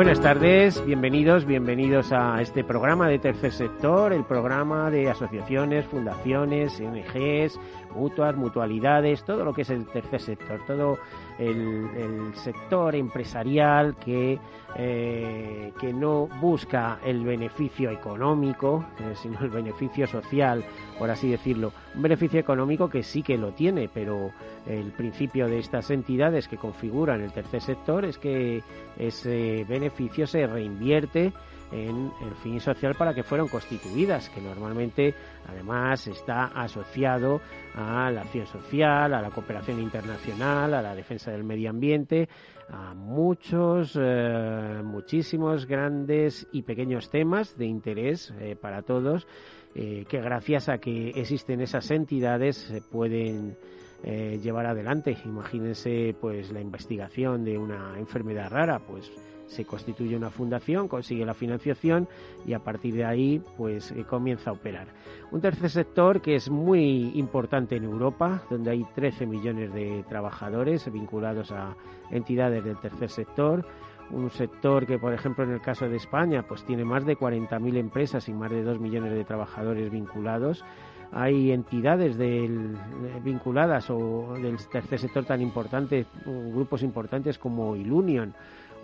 [0.00, 6.80] Buenas tardes, bienvenidos, bienvenidos a este programa de Tercer Sector, el programa de asociaciones, fundaciones,
[6.80, 7.60] ONGs,
[7.94, 10.98] mutuas, mutualidades, todo lo que es el tercer sector, todo
[11.38, 14.38] el, sector empresarial que,
[14.76, 20.64] eh, que no busca el beneficio económico, eh, sino el beneficio social,
[21.00, 21.72] por así decirlo.
[21.94, 24.32] Un beneficio económico que sí que lo tiene, pero
[24.66, 28.62] el principio de estas entidades que configuran el tercer sector es que
[28.98, 31.32] ese beneficio se reinvierte
[31.72, 35.14] en el fin social para que fueron constituidas, que normalmente
[35.48, 37.40] además está asociado
[37.74, 42.28] a la acción social, a la cooperación internacional, a la defensa del medio ambiente,
[42.72, 49.26] a muchos, eh, muchísimos grandes y pequeños temas de interés eh, para todos,
[49.74, 53.56] eh, que gracias a que existen esas entidades se pueden
[54.02, 55.14] llevar adelante.
[55.26, 59.12] Imagínense pues la investigación de una enfermedad rara, pues
[59.50, 62.08] se constituye una fundación, consigue la financiación
[62.46, 64.88] y a partir de ahí pues eh, comienza a operar.
[65.32, 70.90] Un tercer sector que es muy importante en Europa, donde hay 13 millones de trabajadores
[70.90, 71.76] vinculados a
[72.10, 73.66] entidades del tercer sector,
[74.10, 77.76] un sector que, por ejemplo, en el caso de España, pues tiene más de 40.000
[77.76, 80.64] empresas y más de 2 millones de trabajadores vinculados.
[81.12, 82.76] Hay entidades del,
[83.24, 88.34] vinculadas o del tercer sector tan importantes, grupos importantes como Ilunion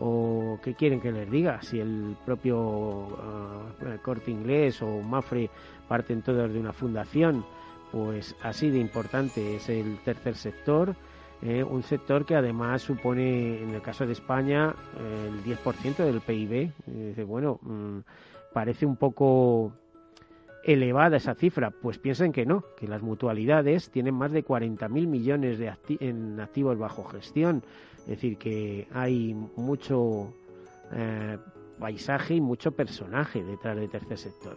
[0.00, 5.50] o qué quieren que les diga, si el propio ah, corte inglés o Mafre
[5.88, 7.44] parten todos de una fundación,
[7.92, 10.94] pues así de importante es el tercer sector,
[11.42, 16.72] eh, un sector que además supone, en el caso de España, el 10% del PIB.
[16.86, 17.98] dice, bueno, mm,
[18.52, 19.72] parece un poco
[20.64, 25.58] elevada esa cifra, pues piensen que no, que las mutualidades tienen más de 40.000 millones
[25.58, 27.62] de en activos bajo gestión,
[28.06, 30.32] es decir, que hay mucho
[30.92, 31.38] eh,
[31.78, 34.56] paisaje y mucho personaje detrás del tercer sector.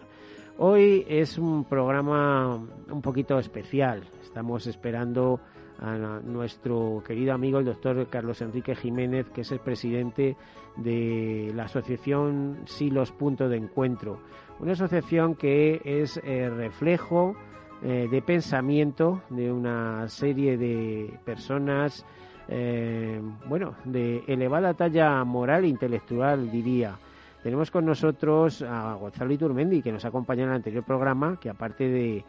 [0.57, 5.39] Hoy es un programa un poquito especial, estamos esperando
[5.79, 10.35] a nuestro querido amigo el doctor Carlos Enrique Jiménez, que es el presidente
[10.75, 14.19] de la asociación Silos Punto de Encuentro
[14.59, 17.33] una asociación que es eh, reflejo
[17.81, 22.05] eh, de pensamiento de una serie de personas,
[22.49, 26.97] eh, bueno, de elevada talla moral e intelectual, diría.
[27.43, 31.87] Tenemos con nosotros a Gonzalo Iturmendi, que nos acompañó en el anterior programa, que aparte
[31.87, 32.25] de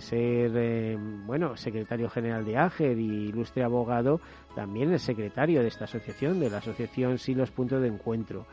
[0.00, 4.20] ser, bueno, secretario general de AGER y ilustre abogado,
[4.54, 8.44] también es secretario de esta asociación, de la asociación Silos Punto de Encuentro.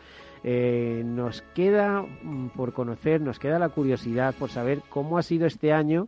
[0.44, 5.48] Eh, nos queda mm, por conocer, nos queda la curiosidad por saber cómo ha sido
[5.48, 6.08] este año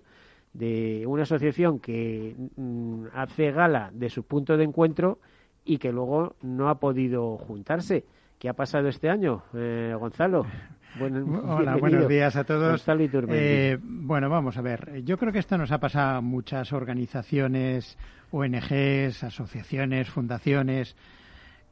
[0.53, 5.19] de una asociación que mm, hace gala de su punto de encuentro
[5.65, 8.05] y que luego no ha podido juntarse.
[8.39, 10.45] ¿Qué ha pasado este año, eh, Gonzalo?
[10.99, 12.83] Hola, buenos días a todos.
[13.29, 15.03] Eh, bueno, vamos a ver.
[15.03, 17.97] Yo creo que esto nos ha pasado a muchas organizaciones,
[18.31, 20.95] ONGs, asociaciones, fundaciones,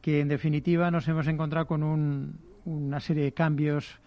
[0.02, 4.00] que en definitiva nos hemos encontrado con un, una serie de cambios,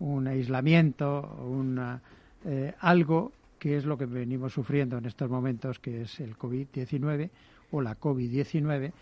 [0.00, 2.02] un aislamiento, una,
[2.44, 3.32] eh, algo
[3.62, 7.30] que es lo que venimos sufriendo en estos momentos, que es el COVID-19
[7.70, 8.92] o la COVID-19,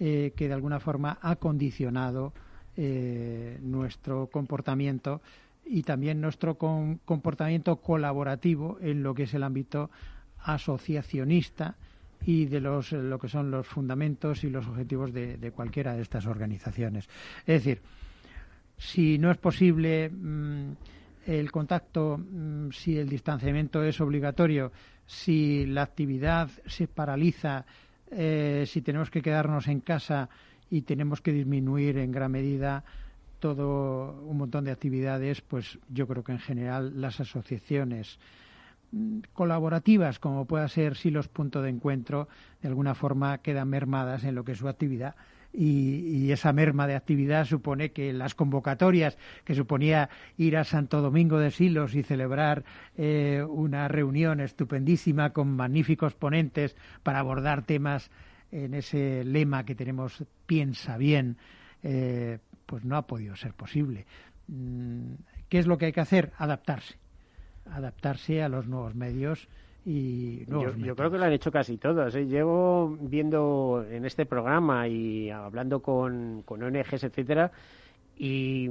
[0.00, 2.32] eh, que de alguna forma ha condicionado
[2.78, 5.20] eh, nuestro comportamiento
[5.66, 9.90] y también nuestro comportamiento colaborativo en lo que es el ámbito
[10.38, 11.76] asociacionista
[12.24, 16.00] y de los, lo que son los fundamentos y los objetivos de, de cualquiera de
[16.00, 17.06] estas organizaciones.
[17.40, 17.82] Es decir,
[18.78, 20.72] si no es posible mm,
[21.26, 24.72] el contacto, mm, si el distanciamiento es obligatorio,
[25.04, 27.66] si la actividad se paraliza,
[28.10, 30.28] eh, si tenemos que quedarnos en casa
[30.70, 32.84] y tenemos que disminuir en gran medida
[33.40, 38.18] todo un montón de actividades, pues yo creo que en general las asociaciones
[38.92, 42.28] mm, colaborativas, como pueda ser Silos Punto de Encuentro,
[42.62, 45.16] de alguna forma quedan mermadas en lo que es su actividad.
[45.58, 51.38] Y, esa merma de actividad supone que las convocatorias que suponía ir a Santo Domingo
[51.38, 52.64] de Silos y celebrar
[52.96, 58.10] eh, una reunión estupendísima con magníficos ponentes para abordar temas
[58.52, 61.38] en ese lema que tenemos piensa bien,
[61.82, 64.04] eh, pues no ha podido ser posible.
[64.48, 65.14] Mm,
[65.48, 66.32] ¿Qué es lo que hay que hacer?
[66.36, 66.96] Adaptarse.
[67.70, 69.48] Adaptarse a los nuevos medios
[69.88, 72.12] y yo, creo que lo han hecho casi todos.
[72.16, 72.26] ¿eh?
[72.26, 77.52] Llevo viendo en este programa y hablando con, con ONGs, etcétera,
[78.16, 78.68] y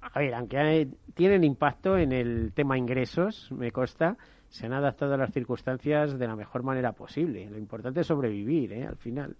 [0.00, 4.16] a ver, aunque tienen impacto en el tema ingresos, me consta,
[4.48, 7.50] se han adaptado a las circunstancias de la mejor manera posible.
[7.50, 8.86] Lo importante es sobrevivir, ¿eh?
[8.86, 9.34] al final.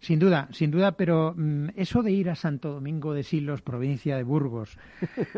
[0.00, 4.18] Sin duda, sin duda, pero mm, eso de ir a Santo Domingo de Silos, provincia
[4.18, 4.76] de Burgos,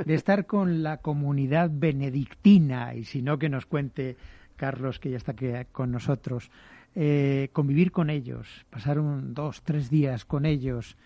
[0.05, 4.17] de estar con la comunidad benedictina, y si no que nos cuente
[4.59, 6.51] Carlos, que ya está aquí con nosotros,
[6.95, 10.97] eh, convivir con ellos, pasar un, dos, tres días con ellos,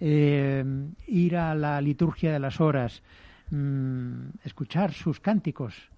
[0.00, 0.64] eh,
[1.06, 3.02] ir a la liturgia de las horas,
[3.50, 5.90] mm, escuchar sus cánticos,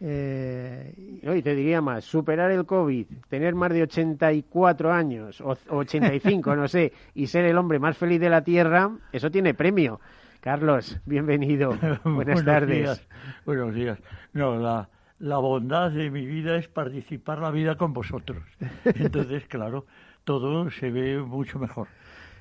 [0.00, 6.56] eh, y te diría más, superar el COVID, tener más de 84 años o 85,
[6.56, 10.00] no sé, y ser el hombre más feliz de la Tierra, eso tiene premio.
[10.40, 11.78] Carlos, bienvenido.
[12.04, 13.06] Buenas tardes.
[13.46, 13.98] Buenos días.
[14.34, 18.42] No, la, la bondad de mi vida es participar la vida con vosotros.
[18.84, 19.86] Entonces, claro,
[20.24, 21.88] todo se ve mucho mejor.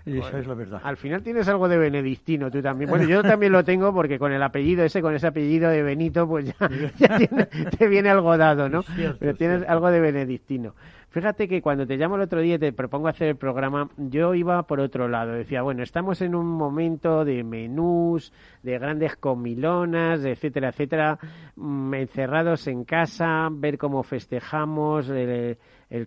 [0.05, 0.81] Esa es la verdad.
[0.83, 2.89] Al final tienes algo de benedictino tú también.
[2.89, 6.27] Bueno, yo también lo tengo porque con el apellido ese, con ese apellido de Benito,
[6.27, 7.19] pues ya,
[7.77, 8.83] te viene algo dado, ¿no?
[9.17, 10.75] Pero tienes algo de benedictino.
[11.13, 14.33] Fíjate que cuando te llamo el otro día y te propongo hacer el programa, yo
[14.33, 15.33] iba por otro lado.
[15.33, 18.33] Decía, bueno, estamos en un momento de menús,
[18.63, 21.19] de grandes comilonas, etcétera, etcétera,
[21.55, 25.55] mm, encerrados en casa, ver cómo festejamos, el,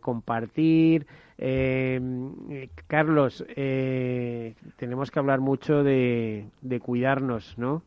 [0.00, 1.06] compartir.
[1.38, 6.48] Eh, Carlos, eh, tenemos que hablar mucho de,
[6.82, 7.84] cuidarnos, ¿no?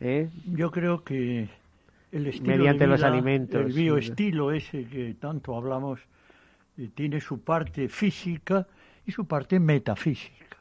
[0.00, 0.30] ¿Eh?
[0.46, 1.50] Yo creo que
[2.12, 6.00] el estilo mediante los alimentos, el bioestilo ese que tanto hablamos
[6.88, 8.66] tiene su parte física
[9.06, 10.56] y su parte metafísica.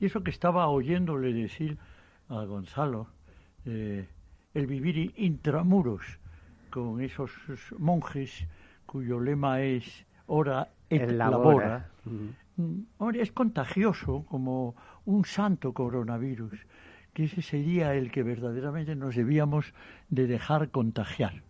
[0.00, 1.78] Y eso que estaba oyéndole decir
[2.28, 3.08] a Gonzalo,
[3.64, 4.08] eh,
[4.54, 6.18] el vivir intramuros
[6.70, 7.30] con esos
[7.78, 8.46] monjes
[8.86, 14.74] cuyo lema es ora et labora, mm, es contagioso como
[15.04, 16.66] un santo coronavirus,
[17.14, 19.72] que ese sería el que verdaderamente nos debíamos
[20.08, 21.42] de dejar contagiar.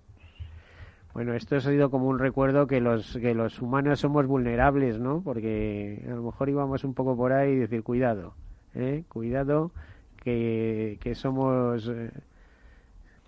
[1.15, 5.21] Bueno, esto ha sido como un recuerdo que los, que los humanos somos vulnerables, ¿no?
[5.23, 8.35] Porque a lo mejor íbamos un poco por ahí y decir, cuidado,
[8.75, 9.05] ¿eh?
[9.09, 9.73] Cuidado,
[10.17, 11.87] que, que somos...
[11.89, 12.11] Eh,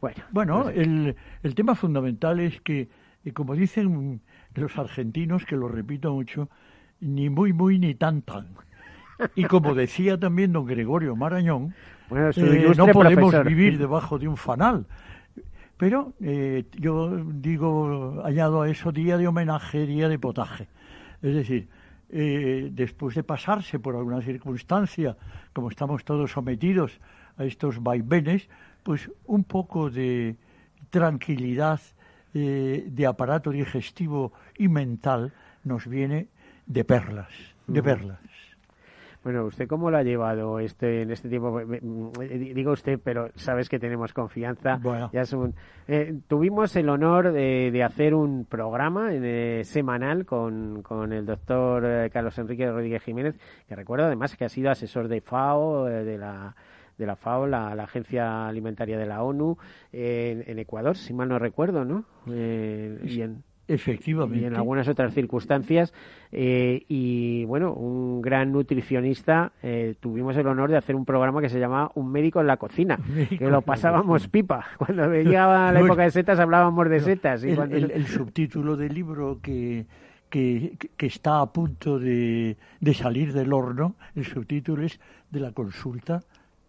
[0.00, 2.88] bueno, bueno el, el tema fundamental es que,
[3.34, 4.22] como dicen
[4.54, 6.48] los argentinos, que lo repito mucho,
[7.00, 8.48] ni muy, muy, ni tan, tan.
[9.34, 11.74] Y como decía también don Gregorio Marañón,
[12.10, 14.86] eh, no podemos vivir debajo de un fanal.
[15.76, 20.68] Pero eh, yo digo, añado a eso día de homenaje, día de potaje.
[21.20, 21.68] Es decir,
[22.10, 25.16] eh, después de pasarse por alguna circunstancia,
[25.52, 27.00] como estamos todos sometidos
[27.36, 28.48] a estos vaivenes,
[28.82, 30.36] pues un poco de
[30.90, 31.80] tranquilidad
[32.34, 35.32] eh, de aparato digestivo y mental
[35.64, 36.28] nos viene
[36.66, 37.32] de perlas,
[37.66, 38.20] de perlas.
[39.24, 41.58] Bueno, ¿usted cómo lo ha llevado este en este tiempo?
[41.58, 42.10] Mm,
[42.54, 44.76] digo usted, pero sabes que tenemos confianza.
[44.82, 45.10] Bueno.
[45.14, 45.22] Ya
[45.88, 52.10] eh, tuvimos el honor de, hacer un programa eh, semanal con, con, el doctor eh,
[52.12, 53.34] Carlos Enrique Rodríguez Jiménez,
[53.66, 56.54] que recuerdo además que ha sido asesor de FAO, de la
[56.98, 59.56] de la FAO, la, Agencia Alimentaria de la ONU,
[59.90, 62.04] en, Ecuador, si mal no recuerdo, ¿no?
[62.26, 64.44] y en, Efectivamente.
[64.44, 65.92] Y en algunas otras circunstancias.
[66.32, 69.52] Eh, y bueno, un gran nutricionista.
[69.62, 72.56] Eh, tuvimos el honor de hacer un programa que se llamaba Un médico en la
[72.56, 72.98] cocina,
[73.38, 74.66] que lo pasábamos pipa.
[74.78, 77.44] Cuando llegaba la época de setas hablábamos de setas.
[77.44, 79.86] Y el, subtítulo del libro que,
[80.28, 85.52] que, que, está a punto de, de salir del horno, el subtítulo es de la
[85.52, 86.20] consulta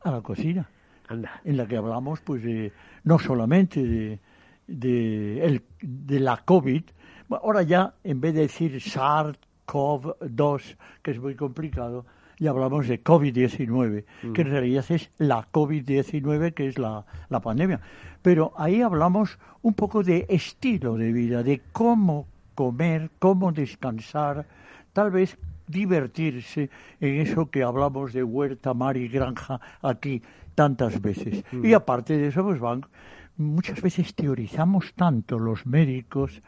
[0.01, 0.69] a la cocina.
[1.07, 1.41] Anda.
[1.43, 2.71] En la que hablamos, pues, de,
[3.03, 4.19] no solamente de
[4.67, 6.83] de, el, de la COVID,
[7.29, 12.05] ahora ya en vez de decir SARS-CoV-2, que es muy complicado,
[12.39, 14.03] ya hablamos de COVID-19,
[14.33, 14.51] que en mm.
[14.51, 17.79] realidad es la COVID-19, que es la, la pandemia.
[18.21, 24.45] Pero ahí hablamos un poco de estilo de vida, de cómo comer, cómo descansar,
[24.93, 26.69] tal vez divertirse
[26.99, 30.21] en eso que hablamos de huerta, mar y granja aquí
[30.55, 31.43] tantas veces.
[31.51, 31.65] Mm.
[31.65, 32.85] Y aparte de eso, pues van
[33.37, 36.41] muchas veces teorizamos tanto los médicos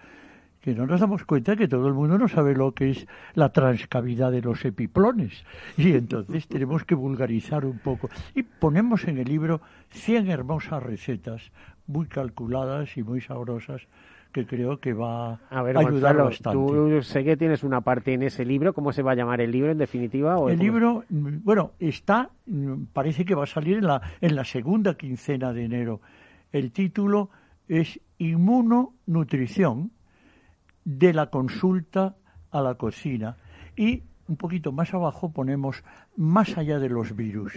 [0.61, 3.53] que no nos damos cuenta que todo el mundo no sabe lo que es la
[3.53, 5.45] transcavidad de los epiplones.
[5.77, 8.09] Y entonces tenemos que vulgarizar un poco.
[8.35, 11.51] Y ponemos en el libro 100 hermosas recetas,
[11.85, 13.87] muy calculadas y muy sabrosas,
[14.33, 16.59] que creo que va a, ver, ayudar bastante.
[16.59, 18.73] Tú sé que tienes una parte en ese libro.
[18.73, 20.35] ¿Cómo se va a llamar el libro en definitiva?
[20.49, 22.29] el libro, bueno, está,
[22.91, 26.01] parece que va a salir en la, en la segunda quincena de enero.
[26.57, 27.29] El título
[27.67, 29.91] es Inmunonutrición
[30.83, 32.15] de la consulta
[32.49, 33.37] a la cocina.
[33.75, 35.83] Y un poquito más abajo ponemos
[36.15, 37.53] más allá de los virus,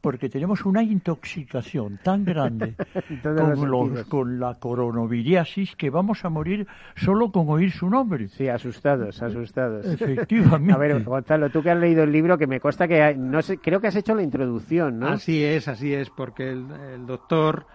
[0.00, 2.76] porque tenemos una intoxicación tan grande
[3.22, 8.28] con, con, la coronavirus que vamos a morir solo con oír su nombre.
[8.28, 9.84] Sí, asustados, asustados.
[9.86, 10.72] Efectivamente.
[10.72, 13.58] A ver, Gonzalo, tú que has leído el libro, que me consta que no sé,
[13.58, 15.08] creo que has hecho la introducción, ¿no?
[15.08, 16.66] Así es, así es, porque el,
[17.06, 17.66] doctor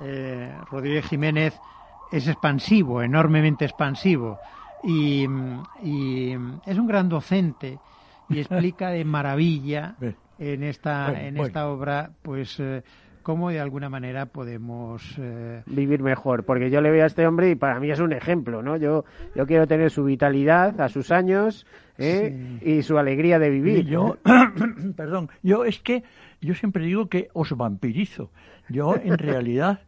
[0.00, 1.58] eh, Rodríguez Jiménez
[2.10, 4.38] es expansivo, enormemente expansivo.
[4.82, 7.78] Y, es un gran docente
[8.28, 9.96] y explica de maravilla
[10.38, 12.82] en esta, en esta obra, pues eh,
[13.22, 16.44] cómo de alguna manera podemos eh, vivir mejor.
[16.44, 18.76] Porque yo le veo a este hombre y para mí es un ejemplo, ¿no?
[18.76, 21.66] Yo, yo quiero tener su vitalidad a sus años
[21.98, 22.58] ¿eh?
[22.62, 23.86] y su alegría de vivir.
[23.86, 24.18] yo,
[24.96, 26.02] perdón, yo es que
[26.40, 28.30] yo siempre digo que os vampirizo.
[28.68, 29.80] Yo en realidad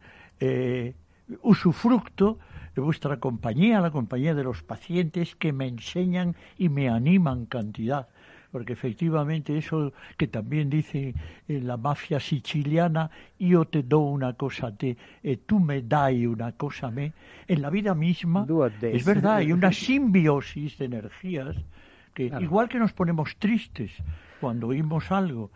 [1.41, 2.37] usufructo
[2.75, 8.07] de vuestra compañía, la compañía de los pacientes que me enseñan y me animan cantidad.
[8.53, 11.15] Porque efectivamente eso que también dice
[11.47, 16.51] en la mafia siciliana, yo te doy una cosa te, eh, tú me dai una
[16.51, 17.13] cosa me,
[17.47, 18.45] en la vida misma
[18.79, 21.55] es verdad, hay una simbiosis de energías
[22.13, 23.91] que igual que nos ponemos tristes
[24.39, 25.49] cuando oímos algo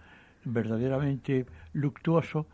[0.44, 2.48] verdaderamente luctuoso,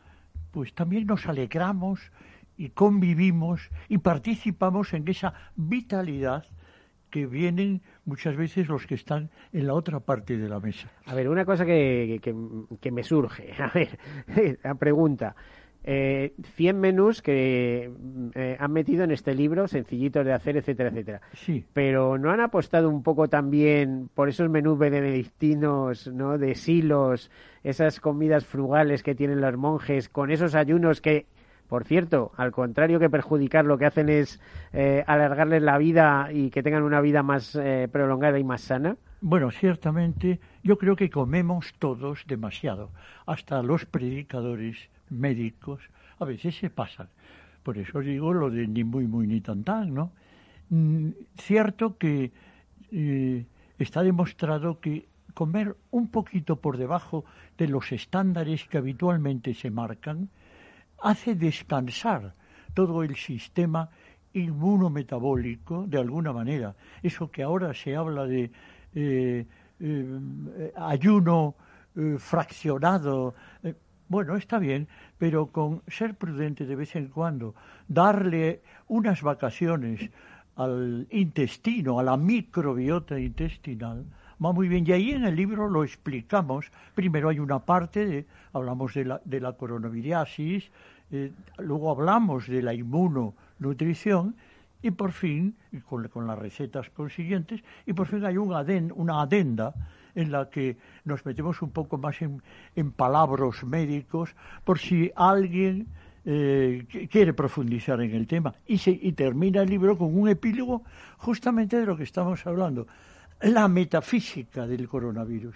[0.52, 2.12] pues también nos alegramos
[2.58, 6.46] y convivimos y participamos en esa vitalidad
[7.14, 10.90] que vienen muchas veces los que están en la otra parte de la mesa.
[11.06, 14.00] A ver, una cosa que, que, me surge, a ver,
[14.64, 15.36] la pregunta.
[15.84, 17.92] Eh, 100 menús que
[18.34, 21.22] eh, han metido en este libro, sencillitos de hacer, etcétera, etcétera.
[21.34, 21.64] Sí.
[21.74, 26.40] Pero ¿no han apostado un poco también por esos menús benedictinos, ¿no?
[26.40, 27.30] De silos,
[27.64, 31.28] esas comidas frugales que tienen los monjes, con esos ayunos que
[31.68, 34.40] por cierto, al contrario que perjudicar, lo que hacen es
[34.74, 38.98] eh, alargarles la vida y que tengan una vida más eh, prolongada y más sana.
[39.22, 42.92] Bueno, ciertamente yo creo que comemos todos demasiado.
[43.26, 45.82] Hasta los predicadores médicos
[46.20, 47.08] a veces se pasan.
[47.64, 50.12] Por eso digo lo de ni muy muy ni tan tan, ¿no?
[50.70, 52.32] Mm, cierto que
[52.92, 53.46] eh,
[53.80, 57.26] está demostrado que comer un poquito por debajo
[57.58, 60.30] de los estándares que habitualmente se marcan
[61.04, 62.34] hace descansar
[62.74, 63.90] todo el sistema
[64.34, 66.76] inmunometabólico de alguna manera.
[67.04, 68.52] Eso que ahora se habla de
[68.96, 69.46] eh,
[69.80, 71.56] eh, ayuno
[71.96, 73.36] eh, fraccionado,
[74.10, 77.56] bueno, está bien, pero con ser prudente de vez en cuando,
[77.88, 80.10] darle unas vacaciones
[80.56, 84.06] al intestino, a la microbiota intestinal,
[84.44, 84.86] va muy bien.
[84.86, 86.72] Y ahí en el libro lo explicamos.
[86.94, 90.70] Primero hay una parte, de, hablamos de la, de la coronaviriasis,
[91.14, 94.36] eh, luego hablamos de la inmunonutrición
[94.82, 95.56] y por fin,
[95.88, 98.52] con, con las recetas consiguientes, y por fin hay un
[98.96, 99.74] una adenda
[100.16, 102.42] en la que nos metemos un poco más en,
[102.76, 105.88] en palabras médicos por si alguien
[106.26, 108.54] eh, quiere profundizar en el tema.
[108.68, 110.84] Y, se, y termina el libro con un epílogo
[111.18, 112.88] justamente de lo que estamos hablando,
[113.42, 115.56] la metafísica del coronavirus.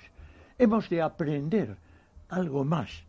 [0.58, 1.76] Hemos de aprender
[2.30, 3.04] algo más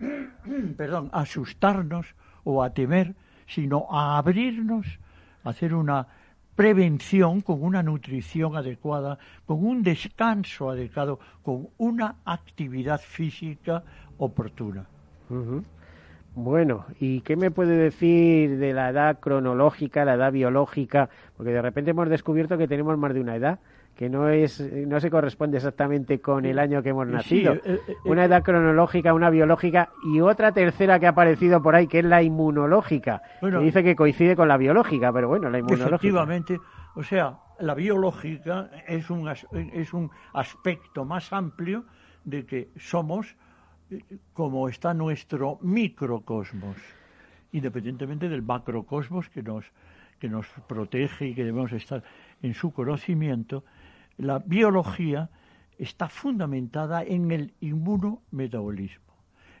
[0.76, 2.14] perdón, asustarnos
[2.44, 3.14] o a temer,
[3.46, 4.98] sino a abrirnos,
[5.44, 6.06] a hacer una
[6.54, 13.82] prevención con una nutrición adecuada, con un descanso adecuado, con una actividad física
[14.18, 14.86] oportuna.
[16.34, 21.08] Bueno, ¿y qué me puede decir de la edad cronológica, la edad biológica?
[21.36, 23.58] Porque de repente hemos descubierto que tenemos más de una edad
[24.00, 27.52] que no es no se corresponde exactamente con el año que hemos nacido.
[27.52, 31.86] Eh, eh, una edad cronológica, una biológica y otra tercera que ha aparecido por ahí
[31.86, 33.20] que es la inmunológica.
[33.42, 35.96] que dice que coincide con la biológica, pero bueno, la inmunológica.
[35.96, 36.58] Efectivamente,
[36.94, 41.84] o sea, la biológica es un es un aspecto más amplio
[42.24, 43.36] de que somos
[43.90, 44.00] eh,
[44.32, 46.78] como está nuestro microcosmos,
[47.52, 49.70] independientemente del macrocosmos que nos
[50.18, 52.02] que nos protege y que debemos estar
[52.42, 53.64] en su conocimiento,
[54.20, 55.30] la biología
[55.78, 59.14] está fundamentada en el inmunometabolismo.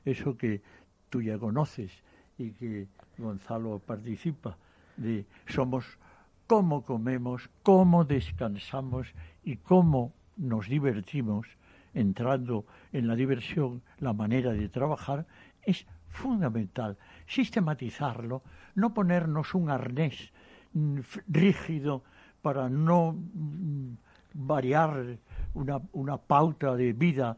[0.04, 0.62] Eso que
[1.08, 1.90] tú ya conoces
[2.36, 4.56] y que Gonzalo participa,
[4.96, 5.98] de somos
[6.46, 9.14] cómo comemos, cómo descansamos
[9.44, 11.46] y cómo nos divertimos,
[11.94, 15.26] entrando en la diversión, la manera de trabajar,
[15.62, 16.98] es fundamental.
[17.26, 18.42] Sistematizarlo,
[18.74, 20.32] no ponernos un arnés
[20.72, 22.04] mm, rígido
[22.42, 23.94] para no mm,
[24.34, 25.18] variar
[25.54, 27.36] una, una pauta de vida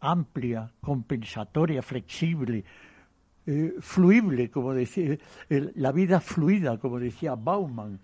[0.00, 2.64] amplia, compensatoria, flexible,
[3.46, 5.16] eh, fluible, como decía,
[5.48, 7.98] la vida fluida, como decía Bauman,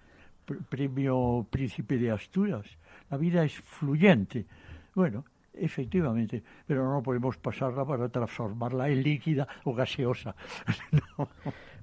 [0.69, 2.67] premio Príncipe de Asturias.
[3.11, 4.47] La vida es fluyente.
[4.95, 10.35] Bueno, efectivamente, pero no podemos pasarla para transformarla en líquida o gaseosa.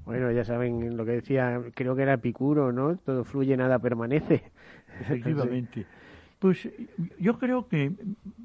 [0.06, 2.96] Bueno, ya saben lo que decía, creo que era Epicuro, ¿no?
[2.96, 4.52] Todo fluye, nada permanece.
[5.02, 5.88] Efectivamente.
[6.46, 6.70] Pues
[7.20, 7.92] yo creo que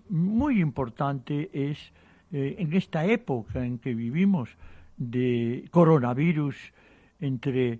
[0.08, 1.92] muy importante es
[2.32, 4.48] eh, en esta época en que vivimos
[4.96, 6.56] de coronavirus
[7.20, 7.78] entre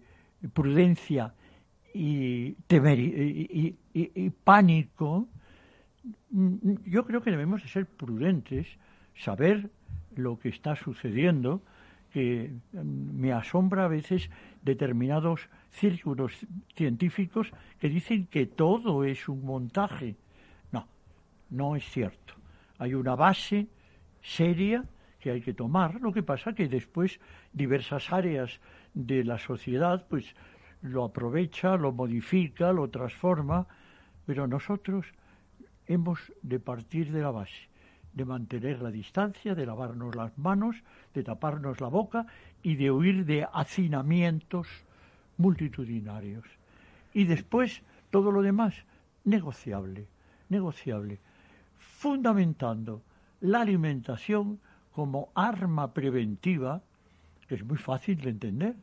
[0.52, 1.32] prudencia
[1.94, 2.54] y,
[3.94, 5.26] y, pánico,
[6.84, 8.66] yo creo que debemos de ser prudentes,
[9.16, 9.70] saber
[10.16, 11.62] lo que está sucediendo,
[12.12, 14.28] que me asombra a veces
[14.62, 16.32] determinados círculos
[16.74, 20.16] científicos que dicen que todo es un montaje.
[20.72, 20.86] No,
[21.50, 22.34] no es cierto.
[22.78, 23.68] Hay una base
[24.22, 24.84] seria
[25.18, 26.00] que hay que tomar.
[26.00, 27.20] Lo que pasa que después
[27.52, 28.60] diversas áreas
[28.94, 30.34] de la sociedad pues
[30.82, 33.66] lo aprovecha, lo modifica, lo transforma,
[34.26, 35.06] pero nosotros
[35.86, 37.68] hemos de partir de la base,
[38.12, 40.76] de mantener la distancia, de lavarnos las manos,
[41.14, 42.26] de taparnos la boca
[42.62, 44.66] y de huir de hacinamientos
[45.36, 46.44] multitudinarios.
[47.14, 48.74] Y después todo lo demás
[49.24, 50.06] negociable,
[50.48, 51.18] negociable,
[51.78, 53.02] fundamentando
[53.40, 54.60] la alimentación
[54.92, 56.82] como arma preventiva,
[57.48, 58.76] que es muy fácil de entender.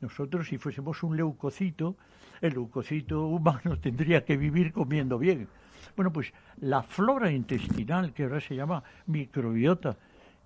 [0.00, 1.96] Nosotros, si fuésemos un leucocito,
[2.40, 5.48] el leucocito humano tendría que vivir comiendo bien.
[5.96, 9.96] Bueno, pues la flora intestinal, que ahora se llama microbiota,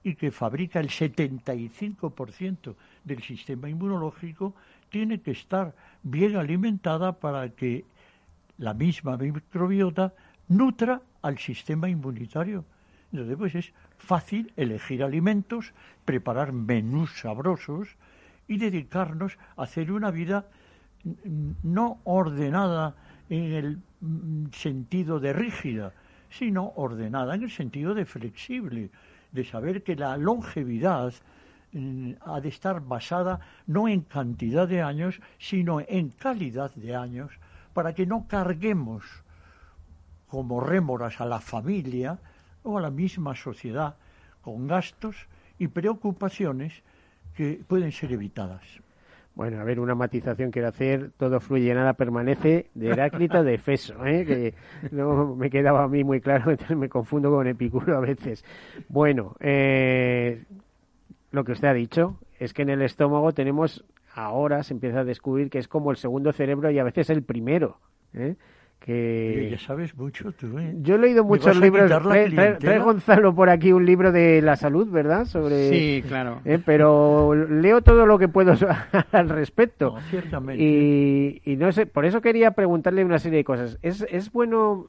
[0.03, 2.75] y que fabrica el 75%
[3.05, 4.55] del sistema inmunológico,
[4.91, 7.85] tiene que estar bien alimentada para que
[8.59, 10.15] la misma microbiota
[10.49, 12.65] nutra al sistema inmunitario.
[13.13, 15.73] Entonces, pues es fácil elegir alimentos,
[16.05, 17.89] preparar menús sabrosos
[18.47, 20.47] y dedicarnos a hacer una vida
[21.63, 22.97] no ordenada
[23.29, 23.79] en el
[24.53, 25.93] sentido de rígida,
[26.31, 28.91] sino ordenada en el sentido de flexible,
[29.33, 31.13] de saber que la longevidad
[31.73, 37.33] mm, ha de estar basada no en cantidad de años, sino en calidad de años,
[37.75, 39.05] para que no carguemos
[40.29, 42.19] como rémoras a la familia
[42.63, 43.97] o a la misma sociedad
[44.43, 45.17] con gastos
[45.59, 46.83] y preocupaciones
[47.35, 48.63] que pueden ser evitadas.
[49.39, 51.13] Bueno, a ver, una matización quiero hacer.
[51.17, 54.27] Todo fluye, nada permanece, de Heráclito de Feso, ¿eh?
[54.27, 54.55] que
[54.91, 58.45] no me quedaba a mí muy claro, me confundo con Epicuro a veces.
[58.89, 60.43] Bueno, eh,
[61.31, 65.05] lo que usted ha dicho es que en el estómago tenemos, ahora se empieza a
[65.05, 67.79] descubrir que es como el segundo cerebro y a veces el primero.
[68.15, 68.35] ¿eh?
[68.79, 70.75] Que ya sabes mucho tú ¿eh?
[70.81, 75.25] yo he leído muchos libros trae, Gonzalo por aquí un libro de la salud verdad
[75.25, 76.61] sobre sí claro ¿eh?
[76.65, 78.55] pero leo todo lo que puedo
[79.13, 80.63] al respecto ciertamente.
[80.63, 84.87] Y, y, no sé por eso quería preguntarle una serie de cosas es, es bueno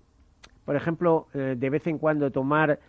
[0.66, 2.80] por ejemplo eh, de vez en cuando tomar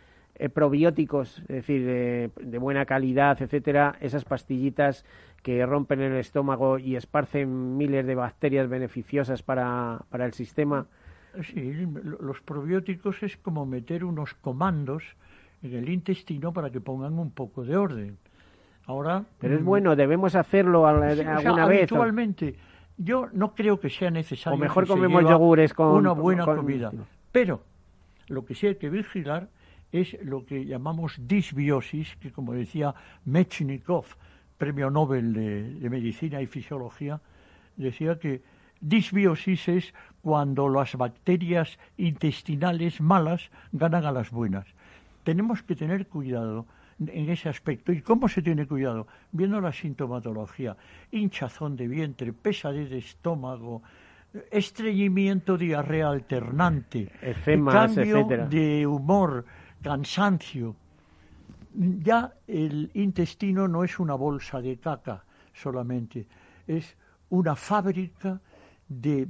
[0.54, 5.04] probióticos es decir de buena calidad etcétera esas pastillitas
[5.42, 10.86] que rompen el estómago y esparcen miles de bacterias beneficiosas para, para el sistema.
[11.52, 11.86] Sí,
[12.20, 15.04] los probióticos es como meter unos comandos
[15.62, 18.18] en el intestino para que pongan un poco de orden.
[18.86, 21.14] Ahora, pero es mm, bueno, debemos hacerlo alguna
[21.66, 21.92] vez.
[21.92, 22.56] Habitualmente,
[22.96, 24.56] yo no creo que sea necesario.
[24.56, 26.92] O mejor comemos yogures con una buena comida.
[27.30, 27.62] Pero
[28.28, 29.48] lo que sí hay que vigilar
[29.92, 34.06] es lo que llamamos disbiosis, que como decía Mechnikov,
[34.60, 37.18] premio Nobel de, Medicina y Fisiología,
[37.76, 38.42] decía que
[38.82, 44.66] disbiosis es cuando las bacterias intestinales malas ganan a las buenas.
[45.24, 46.66] Tenemos que tener cuidado
[47.00, 47.90] en ese aspecto.
[47.90, 49.06] ¿Y cómo se tiene cuidado?
[49.32, 50.76] Viendo la sintomatología,
[51.10, 53.82] hinchazón de vientre, pesadez de estómago,
[54.50, 57.10] estreñimiento, diarrea alternante,
[57.46, 59.46] cambio de humor,
[59.82, 60.76] cansancio,
[61.74, 66.26] ya el intestino no es una bolsa de caca solamente,
[66.66, 66.96] es
[67.28, 68.40] una fábrica
[68.88, 69.28] de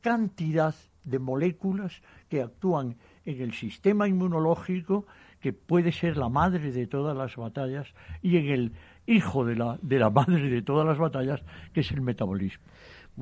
[0.00, 0.74] cantidad
[1.04, 5.06] de moléculas que actúan en el sistema inmunológico
[5.40, 8.72] que puede ser la madre de todas las batallas, y en el
[9.06, 12.64] hijo de la, de la madre de todas las batallas, que es el metabolismo.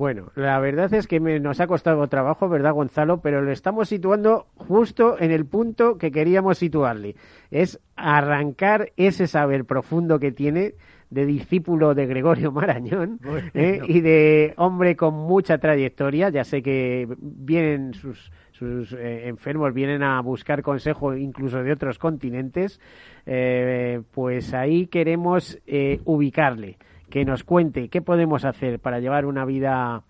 [0.01, 3.21] Bueno, la verdad es que nos ha costado trabajo, ¿verdad, Gonzalo?
[3.21, 7.15] Pero lo estamos situando justo en el punto que queríamos situarle.
[7.51, 10.73] Es arrancar ese saber profundo que tiene
[11.11, 13.19] de discípulo de Gregorio Marañón
[13.53, 13.79] ¿eh?
[13.87, 16.29] y de hombre con mucha trayectoria.
[16.29, 21.99] Ya sé que vienen sus, sus eh, enfermos, vienen a buscar consejo incluso de otros
[21.99, 22.81] continentes.
[23.27, 25.59] Eh, pues ahí queremos
[26.05, 26.79] ubicarle
[27.11, 30.03] que nos cuente qué podemos hacer para llevar una vida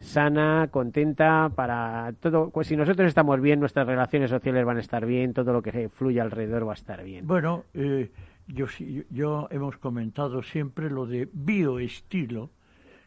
[0.00, 2.50] sana, contenta, para todo.
[2.50, 5.88] Pues si nosotros estamos bien, nuestras relaciones sociales van a estar bien, todo lo que
[5.88, 7.26] fluye alrededor va a estar bien.
[7.26, 8.10] Bueno, eh,
[8.48, 8.66] yo,
[9.10, 12.50] yo hemos comentado siempre lo de bioestilo,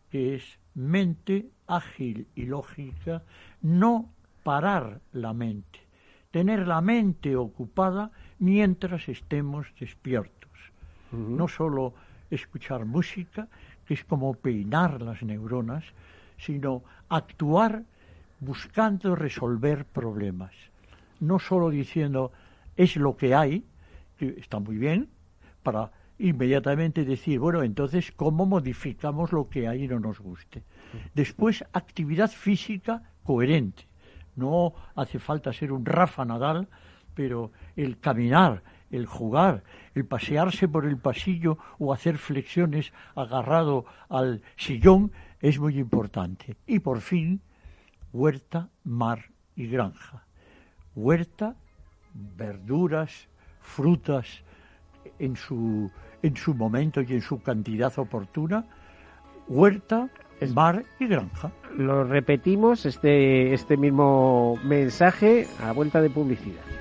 [0.10, 3.24] que es mente ágil y lógica,
[3.62, 4.10] no
[4.44, 5.80] parar la mente,
[6.32, 10.42] tener la mente ocupada mientras estemos despiertos.
[11.12, 11.94] No solo
[12.32, 13.48] escuchar música,
[13.86, 15.84] que es como peinar las neuronas,
[16.38, 17.84] sino actuar
[18.40, 20.54] buscando resolver problemas.
[21.20, 22.32] No solo diciendo
[22.76, 23.64] es lo que hay,
[24.18, 25.10] que está muy bien,
[25.62, 30.64] para inmediatamente decir, bueno, entonces, ¿cómo modificamos lo que y no nos guste?
[31.14, 33.84] Después, actividad física coherente.
[34.36, 36.68] No hace falta ser un Rafa Nadal,
[37.14, 39.64] pero el caminar, el jugar,
[39.96, 46.58] el pasearse por el pasillo o hacer flexiones agarrado al sillón es muy importante.
[46.68, 47.42] Y por fin,
[48.14, 49.26] huerta, mar
[49.56, 50.26] y granja.
[50.96, 51.56] Huerta,
[52.14, 53.28] verduras,
[53.62, 54.44] frutas
[55.20, 55.90] en su,
[56.22, 58.66] en su momento y en su cantidad oportuna.
[59.48, 60.10] Huerta,
[60.54, 61.52] mar y granja.
[61.78, 66.81] Lo repetimos, este, este mismo mensaje a vuelta de publicidad.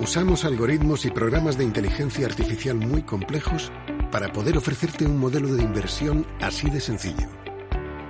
[0.00, 3.70] Usamos algoritmos y programas de inteligencia artificial muy complejos
[4.10, 7.28] para poder ofrecerte un modelo de inversión así de sencillo.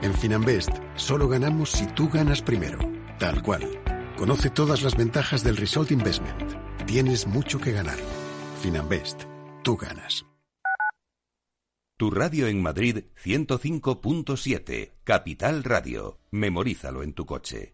[0.01, 2.79] En Finanbest solo ganamos si tú ganas primero,
[3.19, 3.69] tal cual.
[4.17, 6.55] Conoce todas las ventajas del Result Investment.
[6.87, 7.99] Tienes mucho que ganar.
[8.63, 9.25] Finanbest,
[9.63, 10.25] tú ganas.
[11.99, 16.19] Tu radio en Madrid 105.7, Capital Radio.
[16.31, 17.74] Memorízalo en tu coche.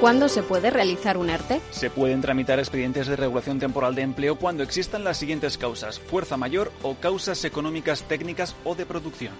[0.00, 1.60] ¿Cuándo se puede realizar un ERTE?
[1.72, 6.38] Se pueden tramitar expedientes de regulación temporal de empleo cuando existan las siguientes causas, fuerza
[6.38, 9.34] mayor o causas económicas técnicas o de producción.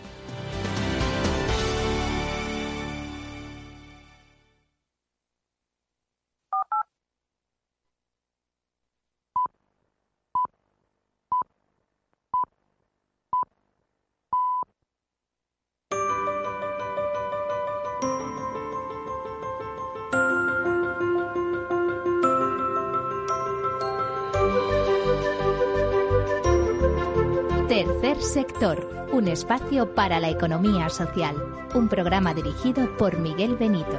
[27.80, 31.34] Tercer sector, un espacio para la economía social.
[31.74, 33.98] Un programa dirigido por Miguel Benito.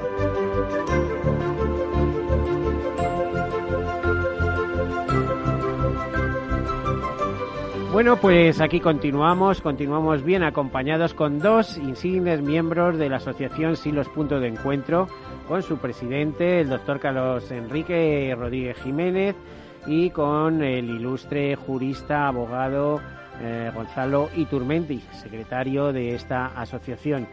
[7.92, 14.08] Bueno, pues aquí continuamos, continuamos bien acompañados con dos insignes miembros de la asociación Silos
[14.10, 15.08] Punto de Encuentro,
[15.48, 19.36] con su presidente, el doctor Carlos Enrique Rodríguez Jiménez,
[19.88, 23.02] y con el ilustre jurista, abogado
[23.40, 27.28] eh, Gonzalo Iturmendi, secretario de esta asociación.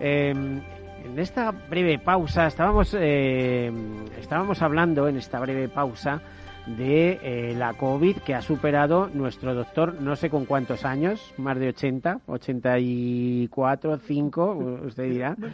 [0.00, 0.60] Em,
[1.04, 3.70] en esta breve pausa estábamos, eh,
[4.18, 6.20] estábamos hablando, en esta breve pausa,
[6.66, 11.58] de eh, la COVID que ha superado nuestro doctor, no sé con cuántos años, más
[11.58, 15.36] de 80, 84, 5, usted dirá.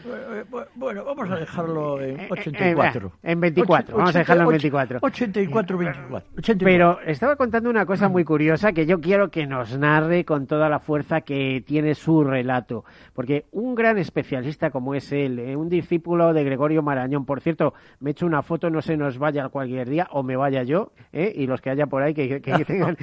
[0.75, 3.07] Bueno, vamos a dejarlo en 84.
[3.09, 4.99] Eh, eh, en 24, vamos a dejarlo en 24.
[5.03, 6.31] 84, 24.
[6.59, 10.69] Pero estaba contando una cosa muy curiosa que yo quiero que nos narre con toda
[10.69, 12.85] la fuerza que tiene su relato.
[13.15, 18.11] Porque un gran especialista como es él, un discípulo de Gregorio Marañón, por cierto, me
[18.11, 21.33] he hecho una foto, no se nos vaya cualquier día o me vaya yo, ¿eh?
[21.35, 22.97] y los que haya por ahí que, tengan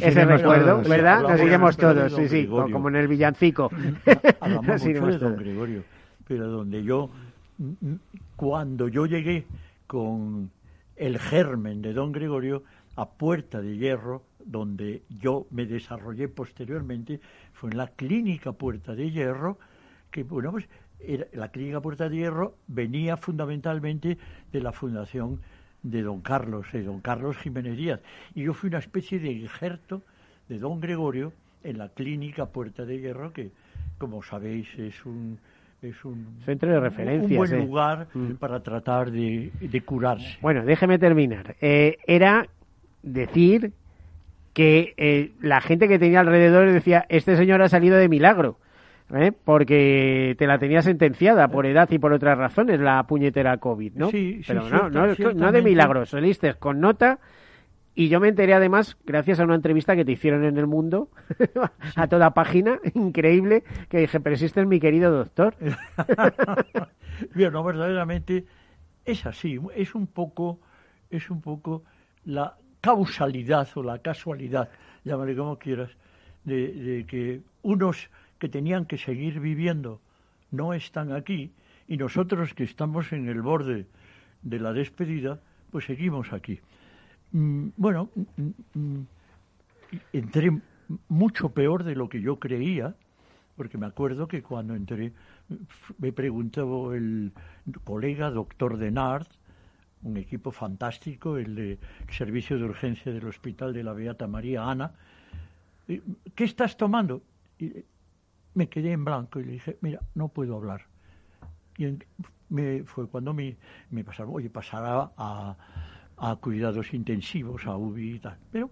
[0.00, 1.22] ese, recuerdo, ¿verdad?
[1.22, 3.70] Nos iremos todos, sí, sí, como en el villancico.
[4.40, 5.84] Hablamos mucho de don Gregorio,
[6.26, 7.10] pero donde yo,
[8.36, 9.46] cuando yo llegué
[9.86, 10.50] con
[10.96, 12.62] el germen de don Gregorio
[12.96, 17.20] a Puerta de Hierro, donde yo me desarrollé posteriormente,
[17.52, 19.58] fue en la clínica Puerta de Hierro,
[20.10, 20.68] que bueno, pues
[21.32, 24.18] la clínica Puerta de Hierro venía fundamentalmente
[24.52, 25.40] de la Fundación
[25.82, 28.00] de don Carlos, de don Carlos Jiménez Díaz.
[28.34, 30.02] Y yo fui una especie de injerto
[30.48, 33.50] de don Gregorio en la clínica Puerta de Hierro, que,
[33.98, 35.38] como sabéis, es un,
[35.82, 37.28] es un centro de referencia.
[37.28, 38.32] Un buen lugar mm.
[38.34, 39.50] para tratar de,
[39.84, 40.38] curarse.
[40.40, 41.56] Bueno, déjeme terminar.
[41.60, 42.46] Eh, era
[43.02, 43.72] decir
[44.52, 48.58] que eh, la gente que tenía alrededor decía, este señor ha salido de milagro.
[49.14, 49.32] ¿Eh?
[49.32, 54.10] porque te la tenía sentenciada por edad y por otras razones la puñetera COVID, ¿no?
[54.10, 57.18] Sí, Pero no, no, de milagros, saliste con nota
[57.94, 61.10] y yo me enteré además, gracias a una entrevista que te hicieron en El Mundo,
[61.96, 65.54] a toda página, increíble, que dije, pero si este es mi querido doctor.
[67.34, 68.44] Bien, no, verdaderamente
[69.04, 70.60] es así, es un poco,
[71.10, 71.82] es un poco
[72.24, 74.70] la causalidad o la casualidad,
[75.04, 75.90] llámale como quieras,
[76.44, 78.08] de que unos
[78.40, 80.00] que tenían que seguir viviendo
[80.50, 81.52] no están aquí
[81.86, 83.86] y nosotros que estamos en el borde
[84.42, 85.38] de la despedida,
[85.70, 86.58] pues seguimos aquí.
[87.32, 89.06] Mm, bueno, mm, mm,
[90.12, 90.58] entré
[91.08, 92.96] mucho peor de lo que yo creía,
[93.56, 95.12] porque me acuerdo que cuando entré
[95.98, 97.32] me preguntó el
[97.84, 99.26] colega doctor Denard,
[100.02, 104.92] un equipo fantástico, el de servicio de urgencia del Hospital de la Beata María Ana,
[105.86, 107.22] ¿qué estás tomando?
[108.54, 110.86] Me quedé en blanco y le dije, mira, no puedo hablar.
[111.78, 111.98] Y
[112.48, 113.56] me, fue cuando me,
[113.90, 115.56] me pasaron, oye, pasará a,
[116.16, 118.38] a cuidados intensivos, a UBI y tal.
[118.50, 118.70] Pero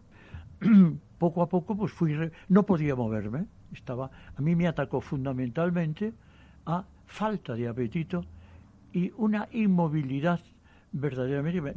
[1.19, 2.17] poco a poco pues fui,
[2.49, 3.47] no podía moverme.
[3.73, 6.13] Estaba, a mí me atacó fundamentalmente
[6.67, 8.25] a falta de apetito
[8.93, 10.41] y una inmovilidad
[10.91, 11.75] verdaderamente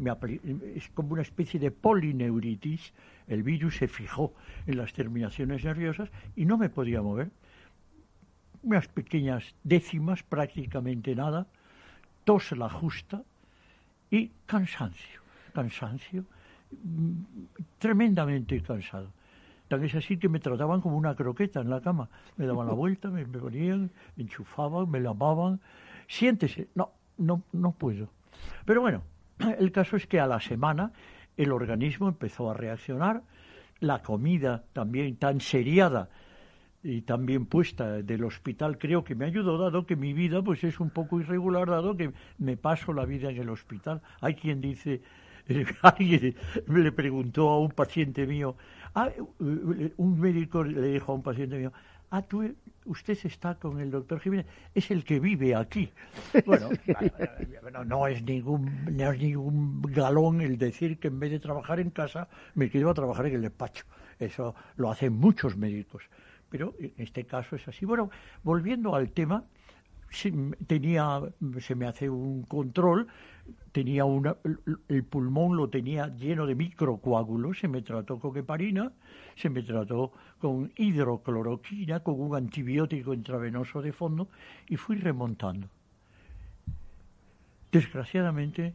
[0.76, 2.94] es como una especie de polineuritis.
[3.28, 4.34] El virus se fijó
[4.66, 7.32] en las terminaciones nerviosas y no me podía mover
[8.64, 11.48] unas pequeñas décimas, prácticamente nada,
[12.24, 13.24] tos la justa
[14.10, 15.22] y cansancio,
[15.54, 16.26] cansancio,
[16.72, 17.12] mm,
[17.80, 19.12] tremendamente cansado.
[19.68, 22.10] Tan es así que me trataban como una croqueta en la cama.
[22.36, 25.62] Me daban la vuelta, me, ponían, me enchufaban, me lavaban.
[26.10, 26.68] Siéntese.
[26.76, 28.10] No, no, no puedo.
[28.66, 29.02] Pero bueno,
[29.60, 30.92] el caso es que a la semana
[31.38, 33.24] el organismo empezó a reaccionar,
[33.80, 36.10] la comida también tan seriada
[36.84, 40.80] y también puesta del hospital creo que me ayudó dado que mi vida pues es
[40.80, 44.02] un poco irregular dado que me paso la vida en el hospital.
[44.20, 45.02] Hay quien dice
[45.82, 46.36] alguien
[46.68, 48.56] le preguntó a un paciente mío
[48.96, 51.74] ah, un médico le dijo a un paciente mío
[52.12, 52.54] ah tú
[52.86, 55.92] usted está con el doctor Jiménez es el que vive aquí
[56.46, 56.70] bueno
[57.86, 61.90] no es ningún no es ningún galón el decir que en vez de trabajar en
[61.90, 63.86] casa me quedo a trabajar en el despacho.
[64.20, 66.04] Eso lo hacen muchos médicos
[66.52, 67.86] pero en este caso es así.
[67.86, 68.12] Bueno,
[68.44, 69.46] volviendo al tema,
[70.12, 70.32] se,
[70.68, 71.22] tenía,
[71.60, 73.08] se me hace un control,
[73.72, 74.36] tenía una,
[74.90, 78.92] el pulmón lo tenía lleno de microcoágulos, se me trató con heparina,
[79.36, 84.28] se me trató con hidrocloroquina, con un antibiótico intravenoso de fondo
[84.68, 85.68] y fui remontando.
[87.72, 88.74] Desgraciadamente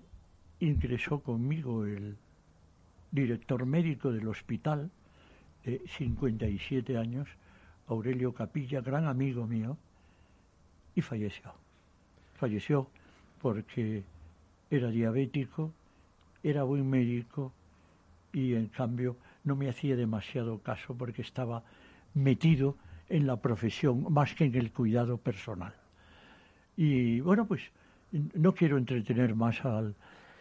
[0.60, 2.16] ingresó conmigo el
[3.10, 4.90] director médico del hospital,
[5.64, 7.28] de 57 años,
[7.88, 9.76] Aurelio Capilla, gran amigo mío,
[10.94, 11.52] y falleció.
[12.34, 12.88] Falleció
[13.40, 14.02] porque
[14.70, 15.72] era diabético,
[16.42, 17.52] era buen médico
[18.32, 21.62] y en cambio no me hacía demasiado caso porque estaba
[22.14, 22.76] metido
[23.08, 25.74] en la profesión más que en el cuidado personal.
[26.76, 27.62] Y bueno, pues
[28.34, 29.94] no quiero entretener más al,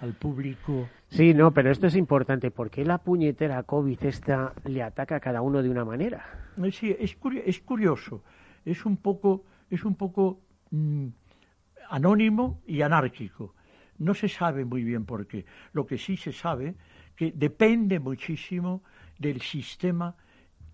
[0.05, 0.87] al público.
[1.09, 2.51] Sí, no, pero esto es importante.
[2.51, 6.53] ¿Por qué la puñetera COVID esta le ataca a cada uno de una manera?
[6.63, 8.23] Eh, sí, es, es curioso.
[8.63, 10.39] Es un poco, es un poco
[10.71, 11.07] mm,
[11.89, 13.55] anónimo y anárquico.
[13.97, 15.45] No se sabe muy bien por qué.
[15.73, 16.75] Lo que sí se sabe
[17.15, 18.83] que depende muchísimo
[19.17, 20.15] del sistema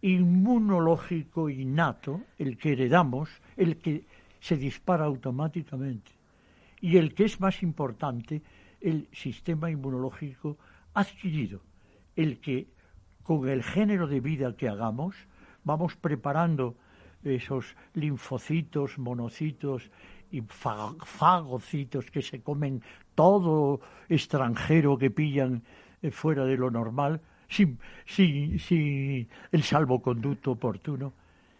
[0.02, 4.06] inmunológico innato, el que heredamos, el que
[4.40, 6.12] se dispara automáticamente.
[6.82, 8.42] Y el que es más importante,
[8.82, 10.58] el sistema inmunológico
[10.94, 11.62] adquirido,
[12.16, 12.68] el que
[13.24, 15.16] con el género de vida que hagamos
[15.64, 16.76] vamos preparando
[17.24, 19.92] esos linfocitos, monocitos
[20.32, 22.82] y fagocitos que se comen
[23.16, 25.64] todo extranjero que pillan
[26.02, 31.14] eh, fuera de lo normal, sin, sin, sin el salvoconducto oportuno,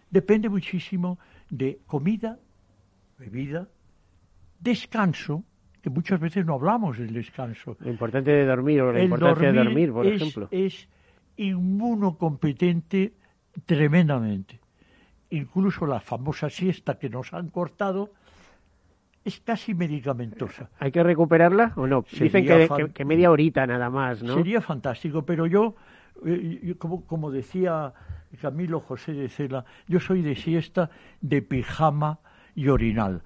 [0.10, 2.40] depende muchísimo de comida,
[3.20, 3.68] bebida,
[4.60, 5.44] descanso,
[5.82, 7.76] que muchas veces no hablamos del descanso.
[7.80, 10.48] Lo importante de dormir o la importancia de dormir, por ejemplo.
[10.52, 10.88] Es
[11.38, 13.14] inmunocompetente
[13.66, 14.60] tremendamente.
[15.32, 18.12] Incluso la famosa siesta que nos han cortado
[19.24, 20.70] es casi medicamentosa.
[20.80, 22.06] ¿Hay que recuperarla o no?
[22.12, 22.46] Dicen
[22.94, 24.36] que, media horita nada más, ¿no?
[24.36, 25.76] Sería fantástico, pero yo,
[26.26, 27.94] eh, como, como decía
[28.40, 30.90] Camilo José de Cela, yo soy de siesta,
[31.22, 32.20] de pijama,
[32.62, 33.24] y orinal.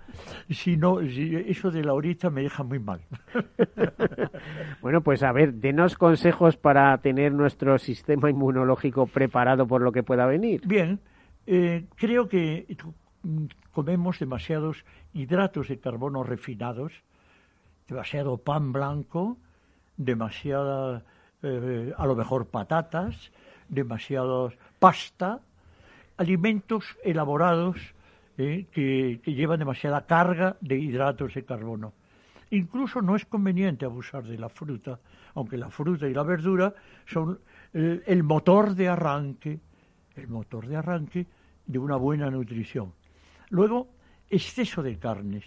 [0.50, 3.02] Si no, eso de la horita me deja muy mal.
[4.82, 10.04] bueno, pues a ver, denos consejos para tener nuestro sistema inmunológico preparado por lo que
[10.04, 10.62] pueda venir.
[10.65, 11.02] Bien,
[11.48, 12.78] eh, creo que
[13.74, 16.93] comemos demasiados hidratos de carbono refinados,
[17.89, 19.38] demasiado pan blanco,
[19.98, 21.04] demasiada,
[21.43, 23.34] eh, a lo mejor patatas,
[23.67, 25.41] demasiados pasta,
[26.15, 27.95] alimentos elaborados
[28.38, 28.67] ¿eh?
[28.71, 31.93] que, llevan demasiada carga de hidratos de carbono.
[32.52, 35.00] Incluso no es conveniente abusar de la fruta,
[35.34, 36.74] aunque la fruta y la verdura
[37.06, 37.39] son
[37.74, 39.60] el, el motor de arranque,
[40.15, 41.26] el motor de arranque
[41.65, 42.93] de una buena nutrición.
[43.50, 43.89] Luego,
[44.30, 45.43] exceso de carnes.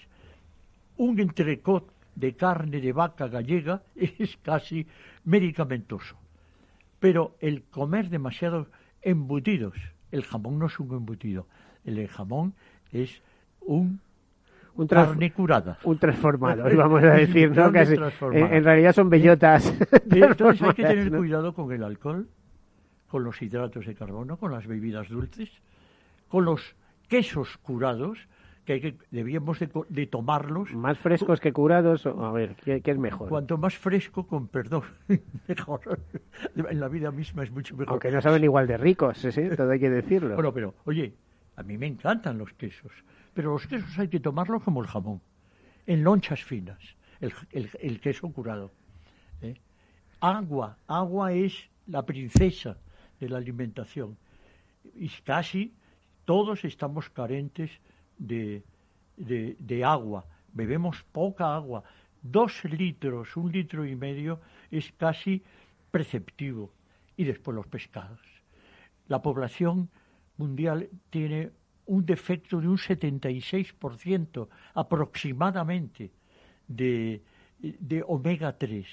[0.96, 4.86] Un entrecot de carne de vaca gallega es casi
[5.24, 6.16] medicamentoso.
[6.98, 8.66] Pero el comer demasiados
[9.02, 9.74] embutidos,
[10.10, 11.46] el jamón no es un embutido,
[11.84, 12.54] el jamón
[12.92, 13.22] es
[13.60, 14.00] un
[14.78, 15.78] un carne curada.
[15.82, 17.72] Un transformador, vamos a decir, ¿no?
[17.72, 17.94] Casi.
[18.32, 19.74] En, realidad son bellotas.
[20.10, 22.28] Entonces hay que tener cuidado con el alcohol,
[23.08, 25.50] con los hidratos de carbono, con las bebidas dulces,
[26.28, 26.76] con los
[27.08, 28.20] quesos curados,
[28.64, 30.72] que, que debíamos de, tomarlos.
[30.74, 32.06] ¿Más frescos que curados?
[32.06, 33.30] A ver, ¿qué, es mejor?
[33.30, 34.82] Cuanto más fresco, con perdón,
[35.48, 35.98] mejor.
[36.54, 37.94] En la vida misma es mucho mejor.
[37.94, 39.42] Aunque no saben igual de ricos, ¿sí?
[39.56, 40.36] todo hay que decirlo.
[40.36, 41.14] Bueno, pero, oye,
[41.58, 42.92] a mí me encantan los quesos,
[43.34, 45.20] pero los quesos hay que tomarlos como el jamón,
[45.86, 46.78] en lonchas finas,
[47.20, 48.70] el, queso curado.
[49.42, 49.56] ¿eh?
[50.20, 52.78] Agua, agua es la princesa
[53.18, 54.16] de la alimentación.
[54.94, 55.74] Y casi
[56.24, 57.72] todos estamos carentes
[58.18, 58.62] de,
[59.16, 61.82] de, agua, bebemos poca agua.
[62.22, 64.40] Dos litros, un litro y medio
[64.70, 65.42] es casi
[65.90, 66.70] preceptivo.
[67.16, 68.20] Y después los pescados.
[69.08, 69.90] La población
[70.38, 71.50] mundial tiene
[71.86, 76.10] un defecto de un 76% aproximadamente
[76.66, 77.22] de,
[77.58, 78.86] de omega 3.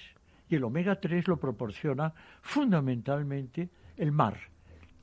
[0.50, 4.38] Y el omega 3 lo proporciona fundamentalmente el mar.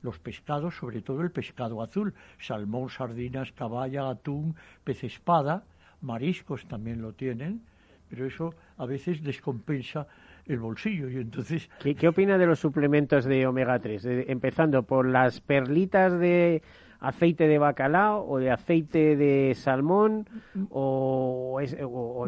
[0.01, 5.63] Los pescados, sobre todo el pescado azul, salmón, sardinas, caballa, atún, pez espada,
[6.01, 7.61] mariscos también lo tienen,
[8.09, 10.07] pero eso a veces descompensa
[10.45, 11.69] el bolsillo y entonces...
[11.79, 14.05] ¿Qué, opina de los suplementos de omega 3?
[14.27, 16.61] empezando por las perlitas de
[16.99, 20.25] aceite de bacalao o de aceite de salmón
[20.69, 21.59] o,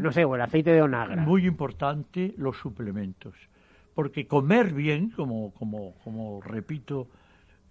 [0.02, 1.22] no sé, o el aceite de onagra.
[1.24, 3.36] Muy importante los suplementos,
[3.94, 7.08] porque comer bien, como, como, como repito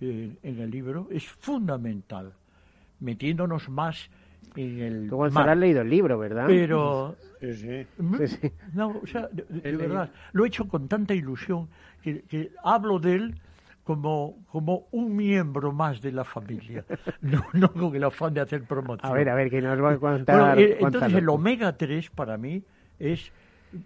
[0.00, 2.32] eh, en el libro, es fundamental,
[3.00, 4.10] metiéndonos más
[4.56, 6.46] en el Tú, Gonzalo, has leído el libro, ¿verdad?
[6.46, 7.16] Pero...
[8.72, 11.68] No, o sea, de, verdad, lo he hecho con tanta ilusión
[12.02, 13.40] que, hablo de él
[13.82, 16.84] como, como un miembro más de la familia,
[17.20, 19.10] no, no con el afán de hacer promoción.
[19.10, 20.58] A ver, a ver, que nos va a contar.
[20.58, 22.62] Eh, entonces, el omega 3 para mí
[22.98, 23.30] es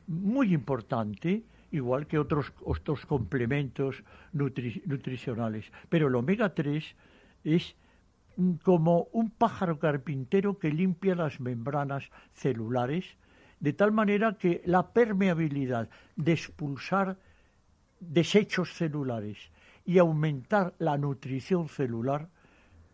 [0.06, 4.02] muy importante igual que otros, otros complementos
[4.32, 5.70] nutricionales.
[5.88, 6.96] Pero el omega 3
[7.44, 7.76] es
[8.62, 13.16] como un pájaro carpintero que limpia las membranas celulares,
[13.58, 17.18] de tal manera que la permeabilidad de expulsar
[17.98, 19.50] desechos celulares
[19.84, 22.28] y aumentar la nutrición celular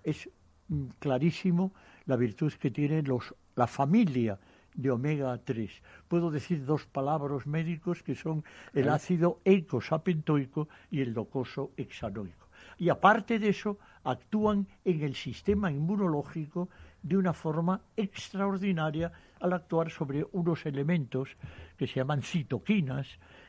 [0.02, 0.30] es
[0.68, 1.72] mm, clarísimo
[2.06, 4.38] la virtud que tiene los, la familia
[4.74, 5.70] de omega 3.
[6.08, 12.43] Puedo decir dos palabras médicos que son el ácido eicosapentoico y el docoso hexanoico.
[12.78, 16.68] Y aparte de eso, actúan en el sistema inmunológico
[17.02, 21.36] de una forma extraordinaria al actuar sobre unos elementos
[21.76, 23.06] que se llaman citoquinas,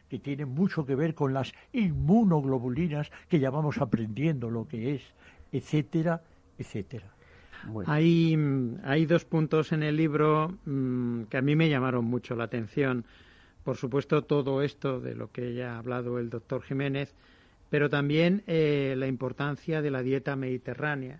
[0.09, 5.01] que tienen mucho que ver con las inmunoglobulinas que ya vamos aprendiendo lo que es,
[5.51, 6.21] etcétera,
[6.57, 7.15] etcétera.
[7.87, 8.37] Hay,
[8.83, 13.05] hay dos puntos en el libro mm, que a mí me llamaron mucho la atención.
[13.63, 17.15] Por supuesto, todo esto de lo que ya ha hablado el doctor Jiménez,
[17.69, 21.19] pero también eh, la importancia de la dieta mediterránea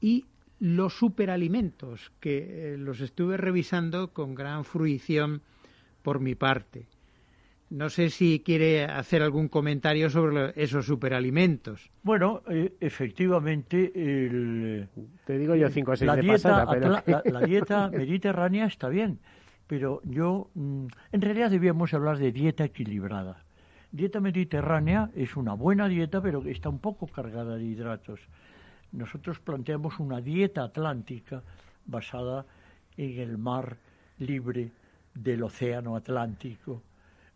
[0.00, 0.26] y
[0.58, 5.42] los superalimentos, que eh, los estuve revisando con gran fruición
[6.02, 6.86] por mi parte.
[7.72, 11.90] No sé si quiere hacer algún comentario sobre esos superalimentos.
[12.02, 14.88] Bueno, eh, efectivamente, el,
[15.24, 17.02] te digo yo cinco o seis la, de dieta, pero...
[17.24, 19.20] la, dieta mediterránea está bien,
[19.66, 23.42] pero yo, mm, en realidad debíamos hablar de dieta equilibrada.
[23.92, 28.20] Dieta mediterránea es una buena dieta, pero está un poco cargada de hidratos.
[28.90, 31.42] Nosotros planteamos una dieta atlántica
[31.84, 32.46] basada
[32.96, 33.76] en el mar
[34.18, 34.70] libre
[35.14, 36.82] del océano Atlántico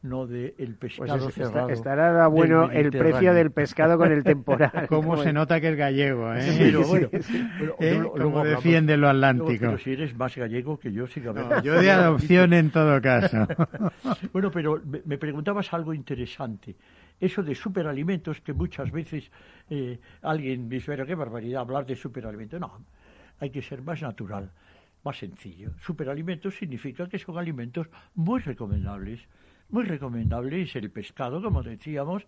[0.06, 1.68] no de el pues pescado cerrado.
[1.70, 4.70] estará bueno el precio del pescado con el temporal.
[4.88, 6.72] ¿Cómo se nota que es gallego, eh?
[7.80, 8.02] ¿Eh?
[8.20, 9.66] Como defiende lo atlántico.
[9.66, 11.32] pero si eres más gallego que yo, sí que
[11.62, 13.46] Yo de adopción en todo caso.
[14.32, 16.76] bueno, pero me preguntabas algo interesante.
[17.18, 19.30] Eso de superalimentos que muchas veces
[19.70, 22.60] eh, alguien dice, pero qué barbaridad hablar de superalimentos.
[22.60, 22.84] No,
[23.40, 24.50] hay que ser más natural,
[25.02, 25.72] más sencillo.
[25.80, 29.26] Superalimentos significa que son alimentos muy recomendables
[29.70, 32.26] muy recomendable es el pescado, como decíamos,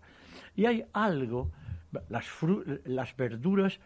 [0.55, 1.51] y hay algo,
[2.09, 2.25] las,
[2.85, 3.79] las verduras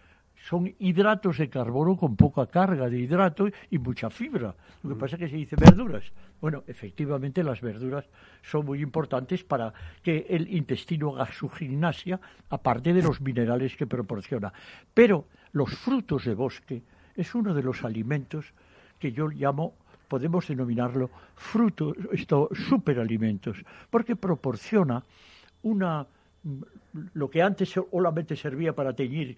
[0.47, 4.55] son hidratos de carbono con poca carga de hidrato y mucha fibra.
[4.81, 4.99] Lo que mm.
[4.99, 6.03] pasa es que se dice verduras.
[6.41, 8.05] Bueno, efectivamente las verduras
[8.41, 13.87] son muy importantes para que el intestino haga su gimnasia, aparte de los minerales que
[13.87, 14.51] proporciona.
[14.93, 16.83] Pero los frutos de bosque
[17.15, 18.53] es uno de los alimentos
[18.99, 19.75] que yo llamo
[20.14, 23.57] podemos denominarlo frutos, esto, superalimentos,
[23.89, 25.03] porque proporciona
[25.64, 26.05] una
[27.16, 29.36] lo que antes solamente servía para teñir,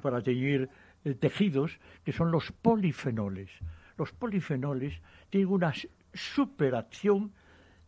[0.00, 0.68] para teñir
[1.04, 3.50] eh, tejidos, que son los polifenoles.
[3.98, 4.94] Los polifenoles
[5.28, 5.72] tienen una
[6.14, 7.32] superacción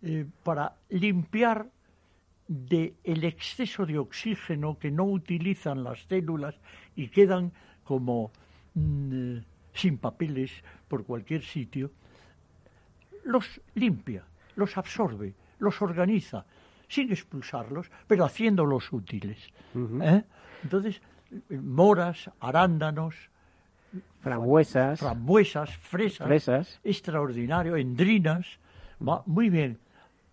[0.03, 1.69] eh, para limpiar
[2.49, 6.57] del el exceso de oxígeno que no utilizan las células
[6.97, 7.53] y quedan
[7.85, 8.33] como
[8.75, 9.37] mm,
[9.73, 10.51] sin papeles
[10.89, 11.93] por cualquier sitio
[13.25, 14.25] los limpia,
[14.57, 16.45] los absorbe, los organiza,
[16.89, 19.39] sin expulsarlos, pero haciéndolos útiles.
[20.03, 20.23] ¿eh?
[20.63, 21.01] Entonces,
[21.51, 23.15] moras, arándanos,
[24.21, 28.59] frambuesas, frambuesas fresas, fresas, extraordinario, endrinas,
[29.01, 29.79] va muy bien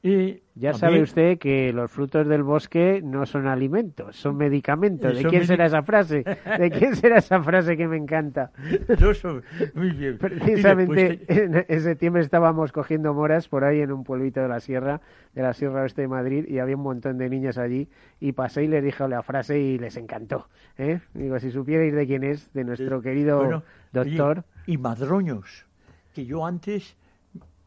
[0.04, 5.16] ya sabe usted que los frutos del bosque no son alimentos, son medicamentos.
[5.16, 6.24] ¿De quién será esa frase?
[6.58, 8.52] ¿De quién será esa frase que me encanta?
[9.76, 10.18] muy bien.
[10.18, 15.02] Precisamente pues en, septiembre estábamos cogiendo moras por ahí en un pueblito de la sierra,
[15.36, 17.88] de la Sierra Oeste de Madrid, y había un montón de niños allí,
[18.20, 20.48] y pasé y les dije la frase y les encantó.
[20.80, 21.00] ¿eh?
[21.14, 24.46] Digo, si supierais de quién es, de nuestro querido doctor.
[24.66, 25.68] y madroños,
[26.14, 26.98] que yo antes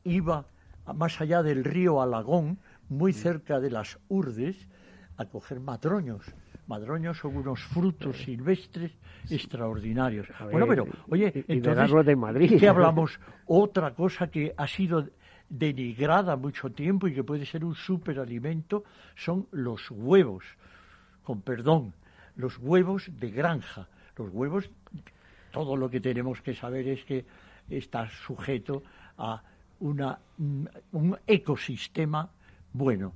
[0.03, 0.47] iba
[0.93, 2.59] más allá del río Alagón,
[2.89, 3.15] muy mm.
[3.15, 4.69] cerca de las Urdes,
[5.17, 6.25] a coger madroños.
[6.67, 8.93] Madroños son unos frutos silvestres
[9.31, 10.27] extraordinarios.
[10.51, 12.57] bueno, pero, oye, entonces, de Madrid.
[12.59, 13.21] ¿qué hablamos?
[13.47, 15.07] Otra cosa que ha sido
[15.49, 20.45] denigrada mucho tiempo y que puede ser un superalimento son los huevos.
[21.23, 21.93] Con perdón,
[22.37, 23.87] los huevos de granja.
[24.17, 24.71] Los huevos,
[25.53, 27.25] todo lo que tenemos que saber es que
[27.69, 28.83] está sujeto
[29.19, 29.43] a
[29.85, 30.19] una,
[30.93, 32.31] un ecosistema
[32.73, 33.13] bueno.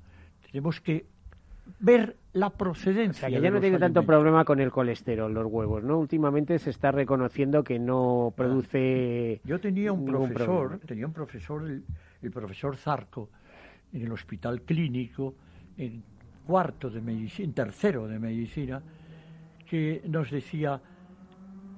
[0.51, 1.07] Tenemos que
[1.81, 3.29] ver la procedencia.
[3.29, 5.99] que ya no tiene tanto problema con el colesterol, los huevos, ¿no?
[5.99, 9.41] Últimamente se está reconociendo que no produce.
[9.45, 11.65] Yo tenía un profesor, tenía un profesor,
[12.23, 13.31] el, profesor Zarco,
[13.93, 15.35] en el hospital clínico,
[15.77, 16.03] en
[16.47, 18.83] cuarto de medicina, en tercero de medicina,
[19.69, 20.81] que nos decía,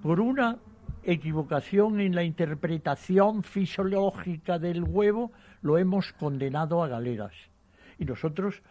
[0.02, 0.56] por una
[1.02, 5.32] equivocación en la interpretación fisiológica del huevo,
[5.62, 7.32] lo hemos condenado a galeras.
[7.98, 8.62] Y nosotros,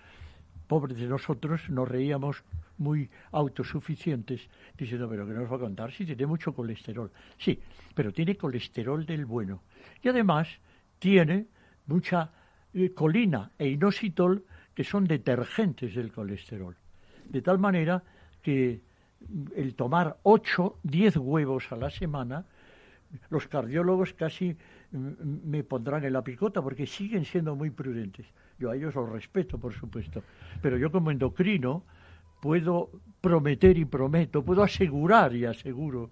[0.67, 2.43] pobres de nosotros, nos reíamos
[2.77, 7.11] muy autosuficientes, diciendo, pero ¿qué nos va a contar si tiene mucho colesterol?
[7.37, 7.59] Sí,
[7.93, 9.63] pero tiene colesterol del bueno.
[10.01, 10.47] Y además
[10.97, 11.47] tiene
[11.87, 12.31] mucha
[12.73, 16.75] eh, colina e inositol, que son detergentes del colesterol.
[17.25, 18.01] De tal manera
[18.41, 18.81] que
[19.55, 22.45] el tomar 8, 10 huevos a la semana,
[23.29, 24.55] los cardiólogos casi
[24.91, 28.25] me pondrán en la picota porque siguen siendo muy prudentes.
[28.57, 30.23] Yo a ellos los respeto, por supuesto.
[30.61, 31.83] Pero yo como endocrino
[32.41, 32.89] puedo
[33.21, 36.09] prometer y prometo, puedo asegurar y aseguro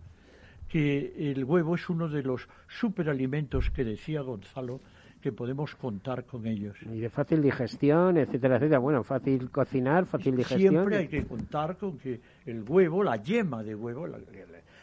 [0.68, 4.82] que el huevo es uno de los superalimentos que decía Gonzalo
[5.28, 6.78] que podemos contar con ellos.
[6.84, 8.80] Y de fácil digestión, etcétera, etcétera.
[8.80, 10.73] Bueno, fácil cocinar, fácil digestión.
[10.73, 14.19] Siempre hay que contar con que el huevo, la yema de huevo, la,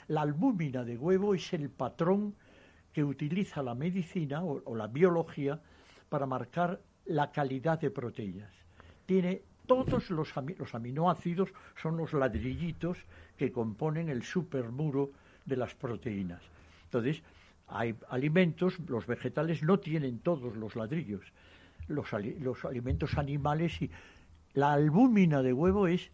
[0.09, 2.35] la albúmina de huevo es el patrón
[2.93, 5.59] que utiliza la medicina o, la biología
[6.11, 8.53] para marcar la calidad de proteínas.
[9.07, 12.99] Tiene todos los, los, aminoácidos, son los ladrillitos
[13.39, 15.11] que componen el supermuro
[15.47, 16.43] de las proteínas.
[16.85, 17.23] Entonces,
[17.67, 21.33] hay alimentos, los vegetales no tienen todos los ladrillos.
[21.87, 23.91] Los, los alimentos animales y
[24.55, 26.11] la albúmina de huevo es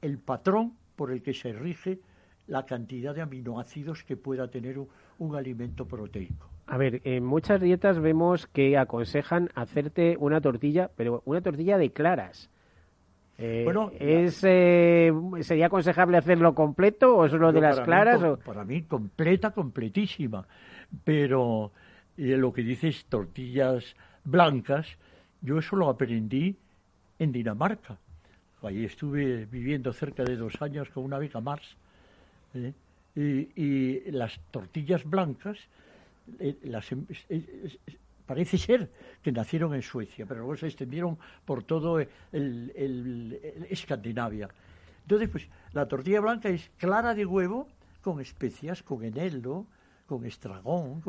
[0.00, 2.00] el patrón por el que se rige
[2.46, 4.78] la cantidad de aminoácidos que pueda tener
[5.18, 6.48] un, alimento proteico.
[6.66, 11.92] A ver, en muchas dietas vemos que aconsejan hacerte una tortilla, pero una tortilla de
[11.92, 12.50] claras.
[13.36, 18.22] Eh, bueno, es, eh, ¿Sería aconsejable hacerlo completo o solo de las claras?
[18.22, 18.36] o...
[18.38, 20.46] Para mí, completa, completísima.
[21.04, 21.72] Pero
[22.16, 24.86] eh, lo que dices, tortillas blancas,
[25.40, 26.56] yo eso lo aprendí
[27.18, 27.98] en Dinamarca.
[28.62, 31.76] Ahí estuve viviendo cerca de dos años con una beca Mars
[32.54, 32.72] ¿eh?
[33.16, 35.58] Y, las tortillas blancas,
[36.40, 37.06] eh, em,
[38.26, 38.90] parece ser
[39.22, 44.48] que nacieron en Suecia, pero luego se extendieron por todo el, Escandinavia.
[45.02, 47.68] Entonces, pues la tortilla blanca es clara de huevo
[48.00, 49.66] con especias, con eneldo,
[50.06, 51.02] con estragón,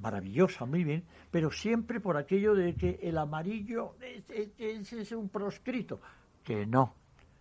[0.00, 3.94] maravillosa, muy bien, pero siempre por aquello de que el amarillo
[4.58, 6.00] es un proscrito,
[6.42, 6.94] que no,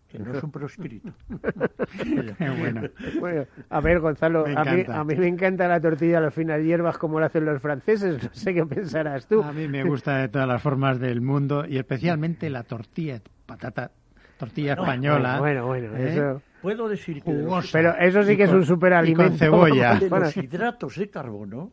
[0.08, 1.12] que no es un proscrito.
[3.20, 3.44] bueno.
[3.70, 6.98] a ver, Gonzalo, a mí, a mí, me encanta la tortilla a las finas hierbas
[6.98, 9.42] como lo hacen los franceses, no sé qué pensarás tú.
[9.42, 13.92] A mí me gusta de todas las formas del mundo y especialmente la tortilla, patata,
[14.38, 15.40] tortilla española.
[15.40, 16.14] Bueno, bueno, ¿eh?
[16.14, 16.42] eso...
[16.62, 17.32] Puedo decir que...
[17.72, 19.30] Pero eso sí que es un superalimento.
[19.30, 19.96] con cebolla.
[20.00, 21.72] De los hidratos de carbono,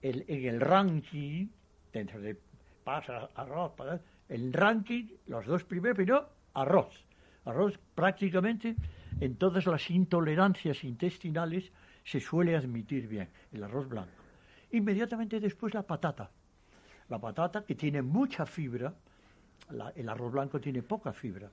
[0.00, 1.48] el, en el ranking,
[1.92, 2.36] dentro de
[2.84, 3.72] pasa, arroz,
[4.28, 7.04] el ranking, los dos primeros, pero arroz
[7.48, 8.76] Arroz prácticamente
[9.20, 11.72] en todas las intolerancias intestinales
[12.04, 14.10] se suele admitir bien, el arroz blanco.
[14.72, 16.30] Inmediatamente después la patata.
[17.08, 18.94] La patata que tiene mucha fibra,
[19.96, 21.50] el arroz blanco tiene poca fibra.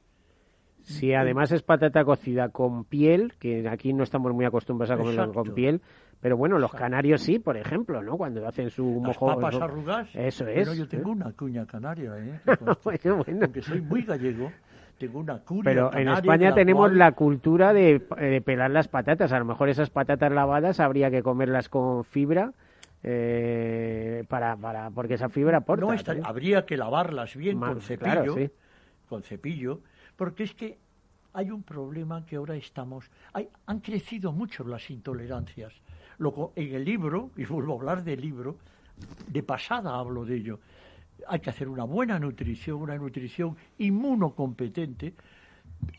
[0.82, 5.34] Si además es patata cocida con piel, que aquí no estamos muy acostumbrados a comerlo
[5.34, 5.82] con piel,
[6.22, 8.18] pero bueno, los canarios sí, por ejemplo, ¿no?
[8.18, 9.28] Cuando hacen su mojo...
[9.28, 10.10] papas arrugas.
[10.14, 10.68] Eso es.
[10.68, 12.40] Bueno, yo tengo una cuña canaria, ¿eh?
[12.84, 14.52] bueno, soy muy gallego.
[15.64, 18.00] Pero en España tenemos la cultura de,
[18.46, 19.34] pelar las patatas.
[19.34, 22.54] A lo mejor esas patatas lavadas habría que comerlas con fibra.
[23.08, 26.16] Eh, para, para, porque esa fibra aporta.
[26.16, 28.36] No, habría que lavarlas bien con cepillo,
[29.08, 29.82] con cepillo,
[30.16, 30.80] porque es que
[31.34, 33.12] hay un problema que ahora estamos.
[33.34, 35.74] Hay, han crecido mucho las intolerancias.
[36.18, 38.58] Luego, en el libro, y vuelvo a hablar del libro,
[39.28, 40.60] de pasada hablo de ello
[41.28, 45.14] hay que hacer una buena nutrición, una nutrición inmunocompetente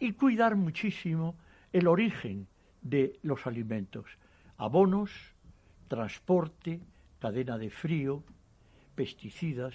[0.00, 1.36] y cuidar muchísimo
[1.72, 2.46] el origen
[2.82, 4.06] de los alimentos.
[4.58, 5.10] Abonos,
[5.88, 6.80] transporte,
[7.18, 8.22] cadena de frío,
[8.94, 9.74] pesticidas,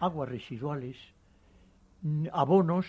[0.00, 0.96] aguas residuales,
[2.32, 2.86] abonos,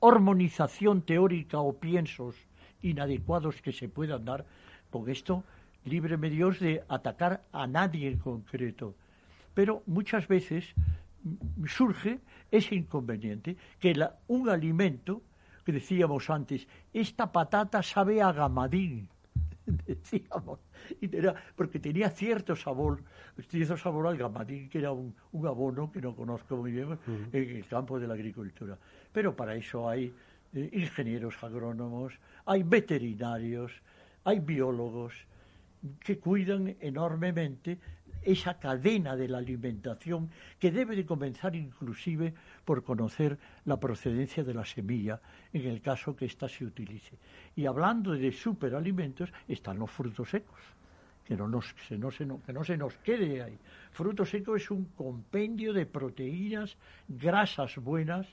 [0.00, 2.36] hormonización teórica o piensos
[2.82, 4.44] inadecuados que se puedan dar.
[4.90, 5.44] Con esto,
[5.84, 8.94] líbreme Dios de atacar a nadie en concreto
[9.54, 10.74] pero muchas veces
[11.66, 13.94] surge ese inconveniente, que
[14.26, 15.22] un alimento,
[15.64, 19.08] que decíamos antes, esta patata sabe a gamadín,
[19.86, 20.60] decíamos,
[21.56, 23.02] porque tenía cierto sabor,
[23.48, 25.14] cierto sabor al gamadín, que era un,
[25.46, 26.98] abono que no conozco muy bien
[27.32, 28.78] en el campo de la agricultura.
[29.12, 30.12] Pero para eso hay
[30.52, 32.14] eh, ingenieros agrónomos,
[32.46, 33.72] hay veterinarios,
[34.24, 35.14] hay biólogos
[36.00, 37.78] que cuidan enormemente
[38.24, 44.54] esa cadena de la alimentación que debe de comenzar inclusive por conocer la procedencia de
[44.54, 45.20] la semilla
[45.52, 47.18] en el caso que ésta se utilice.
[47.56, 50.60] Y hablando de superalimentos están los frutos secos.
[51.24, 53.58] que no, nos, se, no se, que no se nos quede ahí.
[53.92, 56.76] Fruto seco es un compendio de proteínas,
[57.08, 58.26] grasas buenas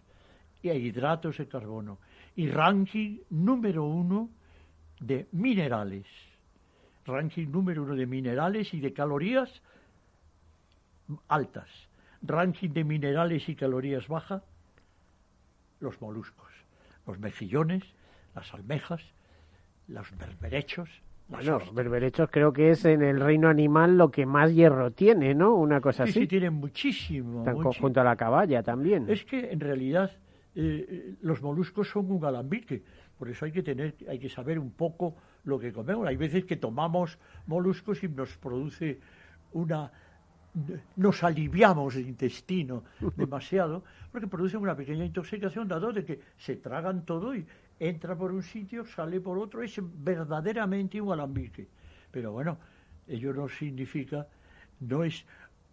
[0.62, 2.00] y hidratos de carbono.
[2.36, 4.30] Y ranking número uno
[5.00, 6.06] de minerales.
[7.06, 9.62] Ranking número uno de minerales y de calorías
[11.28, 11.70] altas.
[12.22, 14.44] Ranking de minerales y calorías bajas,
[15.80, 16.52] los moluscos,
[17.08, 17.84] los mejillones,
[18.36, 19.02] las almejas,
[19.88, 21.02] los berberechos,
[21.32, 25.56] bueno, berberechos creo que es en el reino animal lo que más hierro tiene, ¿no?
[25.56, 26.12] Una cosa así.
[26.12, 27.40] Sí, tienen muchísimo.
[27.40, 29.10] Están junto a la caballa también.
[29.10, 30.12] Es que en realidad
[30.56, 32.84] eh, eh, los moluscos son un alambique,
[33.18, 36.06] por eso hay que tener, hay que saber un poco lo que comemos.
[36.06, 39.00] Hay veces que tomamos moluscos y nos produce
[39.54, 39.90] una
[40.96, 42.84] nos aliviamos el intestino
[43.16, 47.46] demasiado porque produce una pequeña intoxicación dado de que se tragan todo y
[47.80, 51.68] entra por un sitio, sale por otro, es verdaderamente un alambique.
[52.12, 52.58] Pero bueno,
[53.08, 54.28] ello no significa,
[54.82, 55.26] no es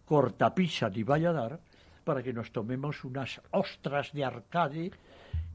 [0.05, 1.61] cortapisa ni vaya a dar
[2.05, 4.91] para que nos tomemos unas ostras de arcade.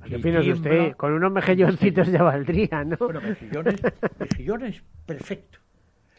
[0.07, 0.95] ¿Qué opina usted?
[0.95, 2.97] Con unos mejilloncitos ya valdría, ¿no?
[2.97, 3.81] Bueno, mejillones,
[4.19, 5.59] mejillones, perfecto.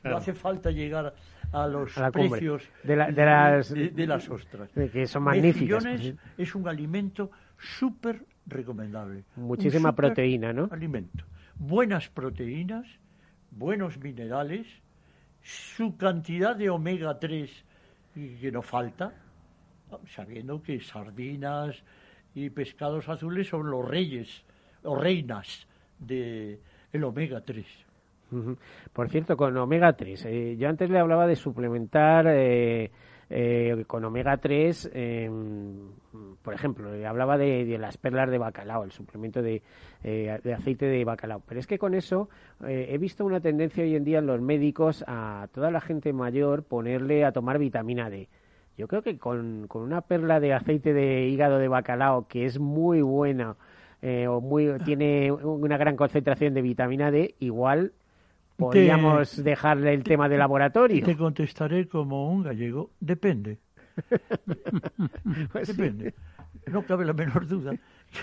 [0.03, 1.15] No hace falta llegar
[1.55, 3.15] a los precios de, las,
[3.71, 4.71] de, las ostras.
[4.73, 5.85] Que son magníficas.
[6.37, 9.25] Es un alimento súper recomendable.
[9.37, 10.69] Muchísima proteína, ¿no?
[10.71, 11.25] Alimento.
[11.57, 12.87] Buenas proteínas,
[13.51, 14.67] buenos minerales,
[15.43, 17.65] su cantidad de omega 3
[18.15, 19.13] que no falta,
[20.09, 21.83] sabiendo que sardinas
[22.35, 24.45] y pescados azules son los reyes
[24.83, 25.67] o reinas
[25.99, 26.59] del
[26.93, 27.67] el omega 3.
[28.93, 32.91] Por cierto, con omega 3, eh, yo antes le hablaba de suplementar eh,
[33.31, 35.91] eh, con omega 3, em,
[36.43, 39.63] por ejemplo, hablaba de, las perlas de bacalao, el suplemento de,
[40.03, 41.43] eh, de, aceite de bacalao.
[41.47, 42.29] Pero es que con eso
[42.67, 46.13] eh, he visto una tendencia hoy en día en los médicos a toda la gente
[46.13, 48.29] mayor ponerle a tomar vitamina D.
[48.77, 52.59] Yo creo que con, con una perla de aceite de hígado de bacalao, que es
[52.59, 53.57] muy buena,
[54.29, 57.93] o muy, tiene una gran concentración de vitamina D, igual
[58.57, 61.05] podríamos dejarle el tema de laboratorio.
[61.05, 63.59] Te contestaré como un gallego, depende.
[65.53, 66.15] Pues depende.
[66.67, 67.75] No cabe la menor duda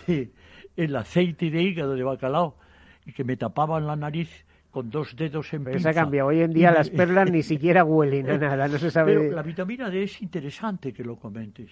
[0.06, 0.32] que
[0.76, 2.58] el aceite de hígado de bacalao
[3.06, 5.92] y que me tapaban la nariz con dos dedos en Pero pinza.
[5.92, 6.30] Se ha cambiado.
[6.30, 9.18] Hoy en día las perlas ni siquiera huelen a nada, no se sabe.
[9.18, 11.70] Pero la vitamina D es interesante que lo comentes,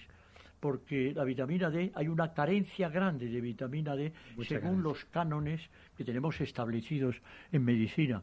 [0.60, 4.12] porque la vitamina D, hay una carencia grande de vitamina D
[4.46, 8.22] según los cánones que tenemos establecidos en medicina.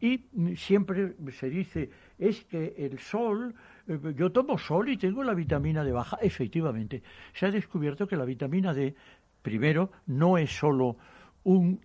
[0.00, 0.24] Y
[0.56, 3.54] siempre se dice, es que el sol,
[3.86, 6.18] eh, yo tomo sol y tengo la vitamina D baja.
[6.22, 8.94] Efectivamente, se ha descubierto que la vitamina D,
[9.42, 10.96] primero, no es solo
[11.44, 11.80] un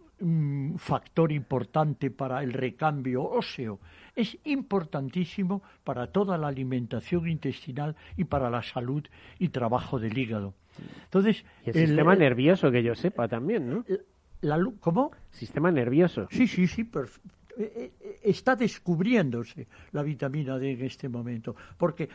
[0.78, 3.80] factor importante para el recambio óseo,
[4.16, 9.04] es importantísimo para toda la alimentación intestinal y para la salud
[9.40, 10.54] y trabajo del hígado.
[11.06, 13.86] Entonces, y el, sistema nervioso, que yo sepa también, ¿no?
[14.42, 15.12] La, ¿Cómo?
[15.32, 16.28] Sistema nervioso.
[16.32, 17.06] Sí, sí, sí, eh,
[18.24, 22.10] está descubriéndose la vitamina D en este momento, porque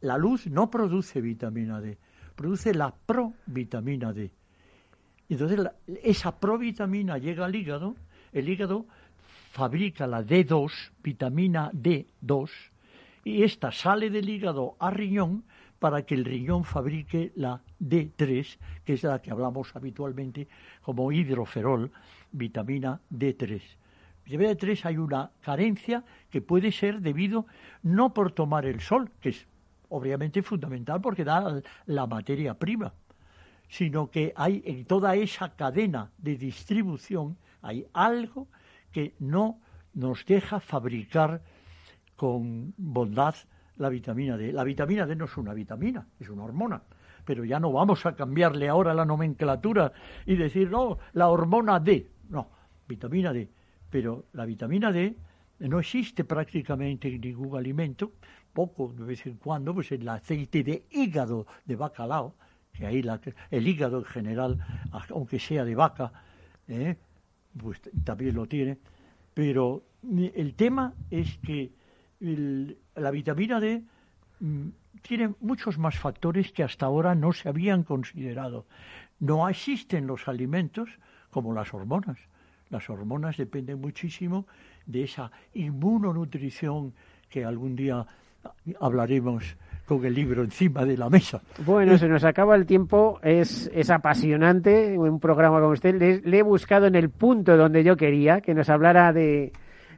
[0.00, 1.96] la luz no produce vitamina D,
[2.34, 4.30] produce la provitamina D.
[5.28, 5.60] Entonces
[6.02, 7.96] esa provitamina llega al hígado,
[8.32, 8.86] el hígado
[9.52, 12.50] fabrica la D2, vitamina D2,
[13.24, 15.44] y esta sale del hígado a riñón
[15.78, 20.48] para que el riñón fabrique la D3, que es la que hablamos habitualmente
[20.82, 21.90] como hidroferol,
[22.32, 23.60] vitamina D3
[24.24, 27.46] de 3 hay una carencia que puede ser debido
[27.82, 29.46] no por tomar el sol, que es
[29.88, 32.94] obviamente fundamental porque da la materia prima,
[33.68, 38.48] sino que hay en toda esa cadena de distribución hay algo
[38.90, 39.60] que no
[39.94, 41.42] nos deja fabricar
[42.16, 43.34] con bondad
[43.76, 44.52] la vitamina D.
[44.52, 46.82] La vitamina D no es una vitamina, es una hormona.
[47.24, 49.92] Pero ya no vamos a cambiarle ahora la nomenclatura
[50.26, 52.10] y decir, no, la hormona D.
[52.28, 52.48] No,
[52.88, 53.48] vitamina D
[53.92, 55.14] pero la vitamina D
[55.58, 58.12] no existe prácticamente en ningún alimento,
[58.54, 62.34] poco de vez en cuando, pues el aceite de hígado de bacalao,
[62.72, 63.04] que ahí
[63.50, 64.58] el hígado en general,
[65.10, 66.10] aunque sea de vaca,
[66.68, 66.96] ¿eh?
[67.56, 68.78] pues también lo tiene,
[69.34, 71.70] pero el tema es que
[72.94, 73.82] la vitamina D
[74.40, 74.68] mm,
[75.02, 78.64] tiene muchos más factores que hasta ahora no se habían considerado.
[79.20, 80.88] No existen los alimentos
[81.30, 82.18] como las hormonas.
[82.72, 84.46] Las hormonas dependen muchísimo
[84.86, 86.94] de esa inmunonutrición
[87.28, 88.06] que algún día
[88.80, 91.42] hablaremos con el libro encima de la mesa.
[91.66, 96.22] Bueno, se nos acaba el tiempo, es, es apasionante un programa como usted.
[96.24, 99.52] Le, he buscado en el punto donde yo quería, que nos hablara de,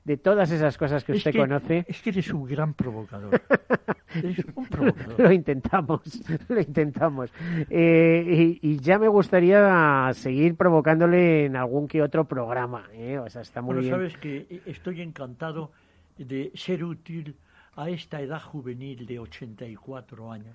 [0.05, 1.85] de todas esas cosas que usted conoce.
[1.89, 3.41] Es que eres un gran provocador.
[4.15, 5.19] eres un provocador.
[5.19, 6.01] lo intentamos,
[6.49, 7.33] lo intentamos.
[7.71, 12.85] Eh, y, ya me gustaría seguir provocándole en algún que otro programa.
[12.93, 13.19] ¿eh?
[13.19, 13.95] O sea, está muy bueno, bien.
[13.95, 15.73] sabes que estoy encantado
[16.19, 17.37] de ser útil
[17.77, 20.55] a esta edad juvenil de 84 años.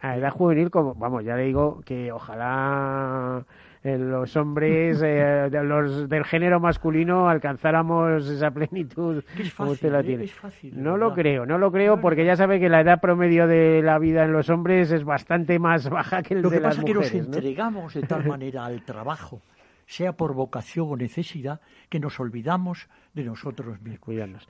[0.00, 3.44] A edad juvenil, como, vamos, ya le digo que ojalá
[3.82, 10.02] eh, los hombres eh, los del género masculino alcanzáramos esa plenitud es fácil, usted la
[10.02, 10.28] tiene.
[10.74, 13.98] no lo creo, no lo creo porque ya sabe que la edad promedio de la
[13.98, 16.94] vida en los hombres es bastante más baja que el lo de las mujeres.
[16.94, 19.40] Lo que pasa es que nos entregamos de tal manera al trabajo,
[19.86, 24.00] sea por vocación o necesidad, que nos olvidamos de nosotros mismos.
[24.00, 24.46] Cuidarnos.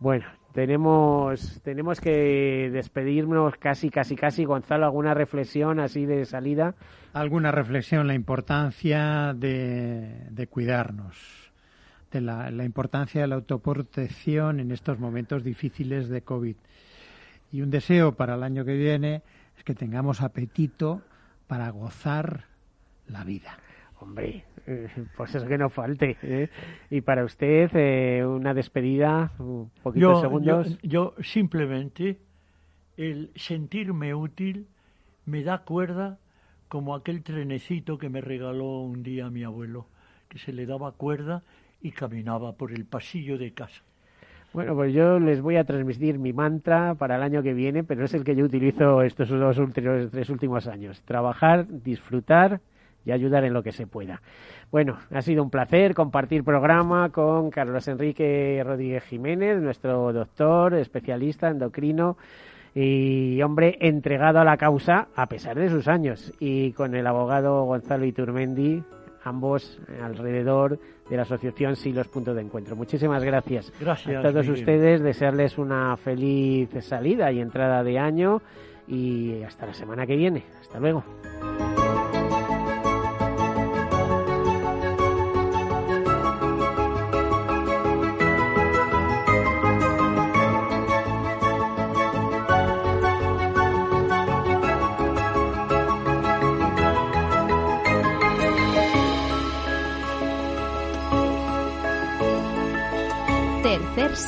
[0.00, 0.24] Bueno,
[0.54, 4.46] tenemos, tenemos que despedirnos casi, casi, casi.
[4.46, 6.74] Gonzalo, ¿alguna reflexión así de salida?
[7.12, 11.52] Alguna reflexión, la importancia de, de cuidarnos,
[12.10, 16.56] de la, la, importancia de la autoprotección en estos momentos difíciles de COVID.
[17.52, 19.22] Y un deseo para el año que viene
[19.58, 21.02] es que tengamos apetito
[21.46, 22.46] para gozar
[23.06, 23.58] la vida.
[24.00, 26.16] Hombre, eh, pues eso que no falte.
[26.22, 26.48] ¿eh?
[26.90, 30.78] Y para usted, eh, una despedida, un poquito de segundos.
[30.82, 32.18] Yo, yo, simplemente,
[32.96, 34.66] el sentirme útil
[35.26, 36.18] me da cuerda
[36.68, 39.86] como aquel trenecito que me regaló un día mi abuelo,
[40.28, 41.42] que se le daba cuerda
[41.82, 43.82] y caminaba por el pasillo de casa.
[44.52, 48.04] Bueno, pues yo les voy a transmitir mi mantra para el año que viene, pero
[48.04, 51.00] es el que yo utilizo estos dos últimos, tres últimos años.
[51.02, 52.60] Trabajar, disfrutar
[53.04, 54.20] y ayudar en lo que se pueda.
[54.70, 61.48] Bueno, ha sido un placer compartir programa con Carlos Enrique Rodríguez Jiménez, nuestro doctor, especialista
[61.48, 62.16] endocrino
[62.74, 67.64] y hombre entregado a la causa a pesar de sus años y con el abogado
[67.64, 68.82] Gonzalo Iturmendi
[69.24, 70.78] ambos alrededor
[71.08, 72.76] de la asociación Silos Punto de Encuentro.
[72.76, 78.40] Muchísimas gracias, gracias a todos ustedes, desearles una feliz salida y entrada de año
[78.86, 80.44] y hasta la semana que viene.
[80.60, 81.04] Hasta luego.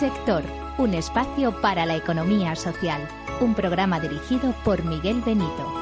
[0.03, 0.42] Sector,
[0.78, 3.07] un espacio para la economía social.
[3.40, 5.72] Un programa dirigido por Miguel Benito.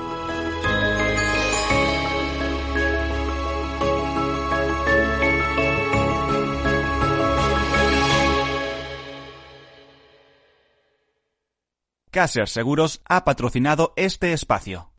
[12.10, 14.92] Caser Seguros ha patrocinado este espacio.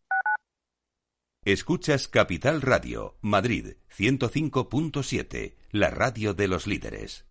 [1.46, 7.31] Escuchas Capital Radio, Madrid 105.7, la radio de los líderes.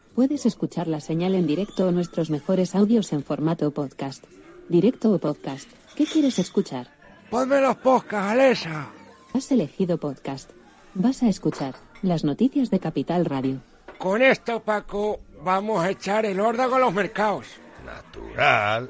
[0.15, 4.25] Puedes escuchar la señal en directo o nuestros mejores audios en formato podcast.
[4.67, 5.69] Directo o podcast.
[5.95, 6.87] ¿Qué quieres escuchar?
[7.29, 8.89] Ponme los podcasts, Alexa.
[9.33, 10.49] Has elegido podcast.
[10.93, 13.61] Vas a escuchar las noticias de Capital Radio.
[13.97, 17.45] Con esto, Paco, vamos a echar el órdago a los mercados.
[17.85, 18.89] Natural.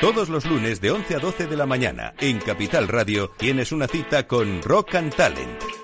[0.00, 3.86] Todos los lunes de 11 a 12 de la mañana en Capital Radio tienes una
[3.86, 5.83] cita con Rock and Talent